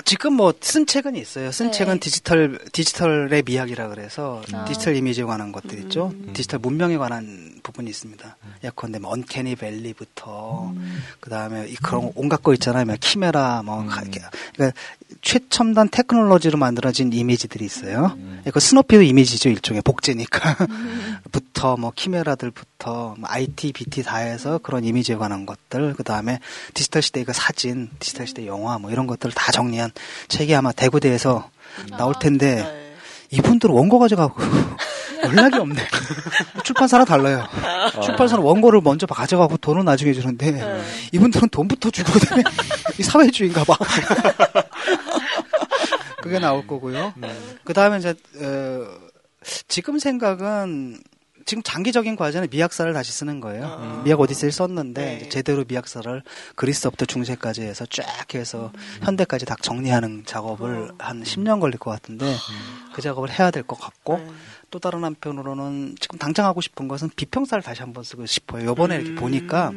[0.05, 1.51] 지금 뭐 쓴 책은 있어요.
[1.51, 1.71] 쓴 네.
[1.71, 4.65] 책은 디지털 디지털의 미학이라 그래서 아.
[4.65, 6.11] 디지털 이미지에 관한 것들 있죠.
[6.33, 8.37] 디지털 문명에 관한 부분이 있습니다.
[8.63, 10.73] 예컨대 뭐 uncanny valley부터
[11.19, 12.85] 그다음에 이 그런 온갖 거 있잖아요.
[12.85, 14.19] 뭐 키메라 뭐 가- 이렇게.
[14.55, 14.79] 그러니까
[15.21, 18.17] 최첨단 테크놀로지로 만들어진 이미지들이 있어요.
[18.51, 20.55] 그 스너피도 이미지죠 일종의 복제니까.
[21.31, 26.39] 부터 뭐 키메라들부터 뭐 IT, BT 다 해서 그런 이미지에 관한 것들 그 다음에
[26.73, 29.91] 디지털 시대의 그 사진, 디지털 시대 영화 뭐 이런 것들을 다 정리한
[30.27, 31.49] 책이 아마 대구대에서
[31.97, 32.93] 나올 텐데 네.
[33.31, 34.41] 이분들은 원고 가져가고
[35.23, 35.81] 연락이 없네.
[36.63, 37.47] 출판사랑 달라요.
[38.03, 42.43] 출판사는 원고를 먼저 가져가고 돈은 나중에 주는데 이분들은 돈부터 주고 그다음에
[42.97, 43.75] 이 사회주의인가 봐.
[46.21, 47.13] 그게 나올 거고요.
[47.63, 48.09] 그 다음에 이제
[48.41, 48.87] 어,
[49.67, 50.99] 지금 생각은
[51.45, 54.01] 지금 장기적인 과제는 미학사를 다시 쓰는 거예요.
[54.03, 55.29] 미학 오디세이를 썼는데 네.
[55.29, 56.21] 제대로 미학사를
[56.55, 58.05] 그리스부터 중세까지 해서 쫙
[58.35, 62.35] 해서 현대까지 다 정리하는 작업을 한 10년 걸릴 것 같은데
[62.93, 64.27] 그 작업을 해야 될 것 같고 네.
[64.69, 68.65] 또 다른 한편으로는 지금 당장 하고 싶은 것은 비평사를 다시 한번 쓰고 싶어요.
[68.65, 69.71] 요번에 이렇게 보니까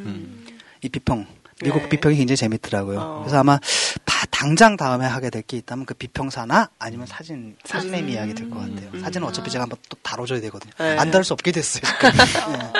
[0.82, 1.26] 이 비평
[1.62, 1.88] 미국 네.
[1.90, 3.00] 비평이 굉장히 재밌더라고요.
[3.00, 3.18] 어.
[3.20, 3.58] 그래서 아마
[4.04, 8.58] 다 당장 다음에 하게 될 게 있다면 그 비평사나 아니면 사진 사진의 이야기 될 것
[8.58, 9.00] 같아요.
[9.00, 10.72] 사진은 어차피 제가 한번 또 다뤄줘야 되거든요.
[10.78, 10.96] 네.
[10.98, 11.82] 안 다룰 수 없게 됐어요.
[11.84, 12.10] 지금.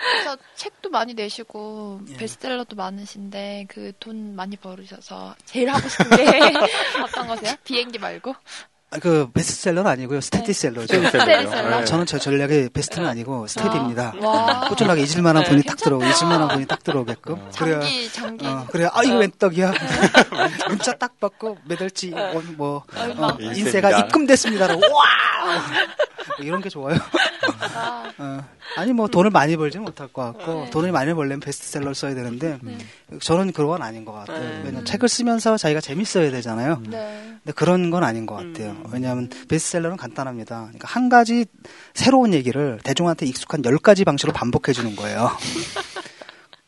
[0.00, 2.16] 그래서 책도 많이 내시고 예.
[2.16, 6.24] 베스트셀러도 많으신데 그 돈 많이 벌으셔서 제일 하고 싶은 게
[7.02, 7.54] 어떤 거세요?
[7.64, 8.34] 비행기 말고?
[8.92, 10.20] 아, 그 베스트셀러는 아니고요.
[10.20, 10.86] 스테디셀러죠.
[10.94, 11.76] 스테디셀러.
[11.76, 14.14] 아, 저는 저 전략의 베스트는 아니고 스테디입니다.
[14.20, 14.68] 와.
[14.68, 15.84] 꾸준하게 잊을 만한 돈이 딱 괜찮다.
[15.84, 17.50] 들어오고 잊을 만한 돈이 딱 들어오게끔.
[17.56, 18.88] 그래야 장기 장기 어, 그래.
[18.92, 19.72] 아, 이거 웬 떡이야.
[20.68, 22.82] 문자 딱 받고, 매달치, 어, 뭐?
[23.16, 23.36] 어.
[23.40, 25.54] 인쇄가 입금됐습니다라고, 와!
[26.36, 26.96] 뭐 이런 게 좋아요.
[27.74, 28.44] 아, 어,
[28.76, 32.58] 아니, 뭐, 돈을 많이 벌지는 못할 것 같고, 돈을 많이 벌려면 베스트셀러를 써야 되는데,
[33.20, 34.40] 저는 그런 건 아닌 것 같아요.
[34.64, 36.82] 왜냐면 책을 쓰면서 자기가 재밌어야 되잖아요.
[36.88, 37.36] 네.
[37.42, 38.76] 근데 그런 건 아닌 것 같아요.
[38.92, 40.60] 왜냐하면 베스트셀러는 간단합니다.
[40.62, 41.46] 그러니까 한 가지
[41.94, 45.30] 새로운 얘기를 대중한테 익숙한 열 가지 방식으로 반복해 주는 거예요.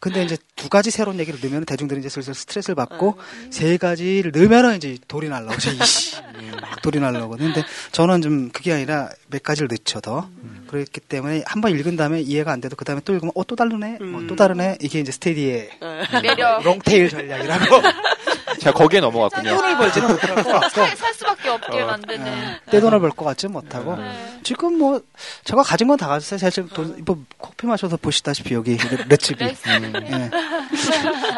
[0.01, 3.19] 근데 이제 두 가지 새로운 얘기를 넣으면 대중들이 이제 슬슬 스트레스를 받고
[3.51, 5.71] 세 가지를 넣으면은 이제 돌이 날라오죠.
[5.81, 6.17] 이씨.
[6.61, 7.53] 막 돌이 날라오거든요.
[7.53, 10.29] 근데 저는 좀 그게 아니라 몇 가지를 넣죠 더.
[10.67, 13.55] 그렇기 때문에 한 번 읽은 다음에 이해가 안 돼도 그 다음에 또 읽으면 어 또
[13.55, 14.79] 다르네, 뭐또 다르네.
[14.81, 15.71] 이게 이제 스테디의
[16.21, 16.63] 매력.
[16.65, 17.65] long tail 전략이라고.
[18.63, 19.57] 제가 거기에 넘어갔군요.
[19.57, 20.69] 돈을 벌지는 못할 것 같고.
[20.71, 22.57] 살, 살 수밖에 없게 만드는.
[22.71, 24.39] 떼돈을 벌 것 같지 못하고 네.
[24.43, 25.01] 지금 뭐
[25.45, 26.39] 제가 가진 건 다 가졌어요.
[26.39, 29.71] 사실 돈, 뭐 커피 마셔서 보시다시피 여기 레- 레츠비 레쓰비.
[29.71, 30.31] 예.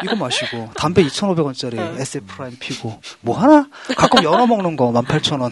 [0.03, 3.67] 이거 마시고 담배 2,500원짜리 에쎄 프라임 피고 뭐 하나
[3.97, 5.51] 가끔 연어 먹는 거 18,000원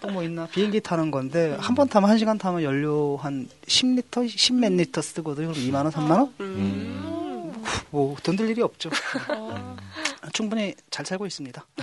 [0.00, 4.76] 또뭐 있나 비행기 타는 건데 한 번 타면 한 시간 타면 연료 한 10리터 10몇
[4.76, 5.52] 리터 쓰거든요.
[5.52, 6.32] 그럼 2만 원 3만 원?
[7.90, 8.90] 뭐돈 들 일이 없죠.
[10.32, 11.64] 충분히 잘 살고 있습니다.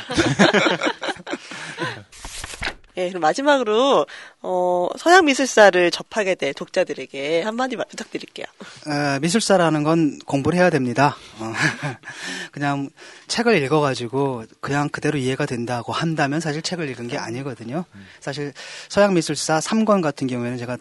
[2.98, 4.08] 예, 그럼 마지막으로
[4.42, 8.48] 어, 서양 미술사를 접하게 될 독자들에게 한마디 마- 부탁드릴게요.
[8.88, 11.16] 에, 미술사라는 건 공부를 해야 됩니다.
[11.40, 11.54] 어,
[12.52, 12.90] 그냥
[13.28, 17.86] 책을 읽어가지고 그냥 그대로 이해가 된다고 한다면 사실 책을 읽은 게 아니거든요.
[18.20, 18.52] 사실
[18.90, 20.78] 서양 미술사 3권 같은 경우에는 제가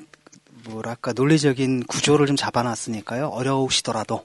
[0.70, 3.28] 뭐랄까 논리적인 구조를 좀 잡아놨으니까요.
[3.28, 4.24] 어려우시더라도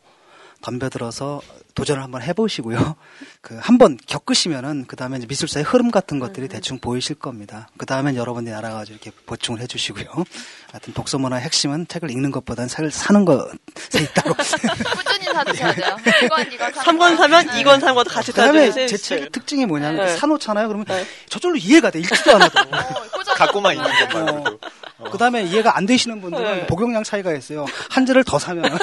[0.62, 1.41] 덤벼들어서
[1.74, 2.95] 도전을 한번 해보시고요.
[3.41, 7.70] 그 한번 겪으시면은 그 다음에 미술사의 흐름 같은 것들이 대충 보이실 겁니다.
[7.78, 10.05] 그 다음엔 여러분들이 알아가지고 이렇게 보충을 해주시고요.
[10.72, 14.34] 하여튼 독서 문화의 핵심은 책을 읽는 것보다는 책을 사는 것에 있다고.
[14.38, 15.97] 꾸준히 사주셔야 돼요.
[16.24, 17.64] 이건 이건 3권 사면 네.
[17.64, 20.16] 2권 3권 같이 그다음에 사주는 제 책의 특징이 뭐냐면 네.
[20.16, 20.68] 사놓잖아요.
[20.68, 21.05] 그러면 네.
[21.30, 21.99] 저절로 이해가 돼.
[21.99, 22.59] 읽지도 않아도.
[22.59, 24.59] 어, 갖고만 있는 것만 해도.
[24.97, 25.09] 어.
[25.09, 26.68] 그 다음에 이해가 안 되시는 분들은 네.
[26.68, 27.66] 복용량 차이가 있어요.
[27.89, 28.78] 한 잔을 더 사면.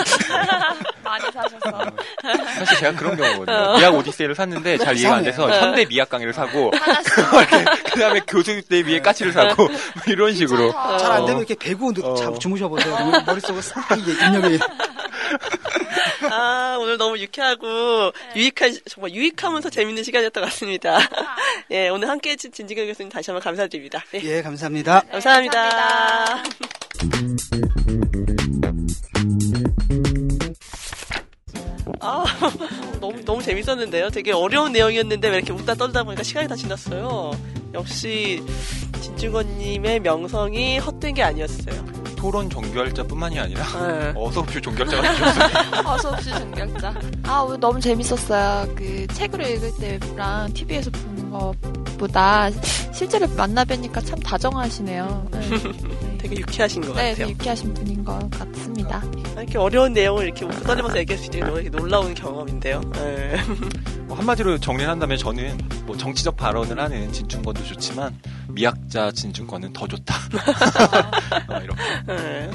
[2.58, 3.76] 사실 제가 그런 경우거든요.
[3.78, 5.58] 미학 오디세이를 샀는데 잘 이해가 안 돼서 네.
[5.60, 6.70] 현대 미학 강의를 사고.
[6.70, 9.74] 그 다음에 교수 대비에 까치를 사고 뭐
[10.06, 12.14] 이런 식으로 잘 안 되면 이렇게 배구 누- 어.
[12.14, 12.94] 자- 주무셔 보세요.
[12.96, 14.58] 그러면 머릿속에 싹 이게 입력이
[16.30, 20.98] 아, 오늘 너무 유쾌하고 유익한, 정말 유익하면서 재밌는 시간이었던 것 같습니다.
[21.70, 24.02] 예, 오늘 함께 해주신 진지경 교수님 다시 한번 감사드립니다.
[24.12, 25.02] 네, 예 감사합니다.
[25.10, 25.68] 감사합니다.
[25.70, 26.42] 감사합니다.
[32.00, 32.24] 아,
[33.00, 34.10] 너무, 너무 재밌었는데요.
[34.10, 37.32] 되게 어려운 내용이었는데 왜 이렇게 웃다 떨다 보니까 시간이 다 지났어요.
[37.74, 38.42] 역시,
[39.00, 41.98] 진중권님의 명성이 헛된 게 아니었어요.
[42.16, 44.12] 토론 종결자뿐만이 아니라 네.
[44.18, 45.86] 어서 없이 종결자가 되셨어요.
[45.86, 46.94] 어서 없이 종결자.
[47.24, 48.74] 아, 오늘 너무 재밌었어요.
[48.74, 52.50] 그 책으로 읽을 때랑 TV에서 보는 것보다
[52.92, 55.28] 실제로 만나 뵈니까 참 다정하시네요.
[55.30, 55.40] 네.
[56.18, 57.14] 되게 유쾌하신 것 네, 같아요.
[57.14, 59.02] 되게 유쾌하신 분인 것 같습니다.
[59.36, 62.80] 이렇게 어려운 내용을 이렇게 웃고 떨리면서 얘기할 수 있는 게 놀라운 경험인데요.
[62.94, 63.36] 네.
[64.06, 70.14] 뭐 한마디로 정리를 한다면 저는 뭐 정치적 발언을 하는 진중권도 좋지만 미학자 진중권은 더 좋다.
[71.48, 71.82] 어, 이렇게.
[72.06, 72.50] 네.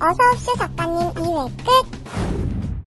[0.00, 2.53] 어서옵쇼 작가님 2회 끝.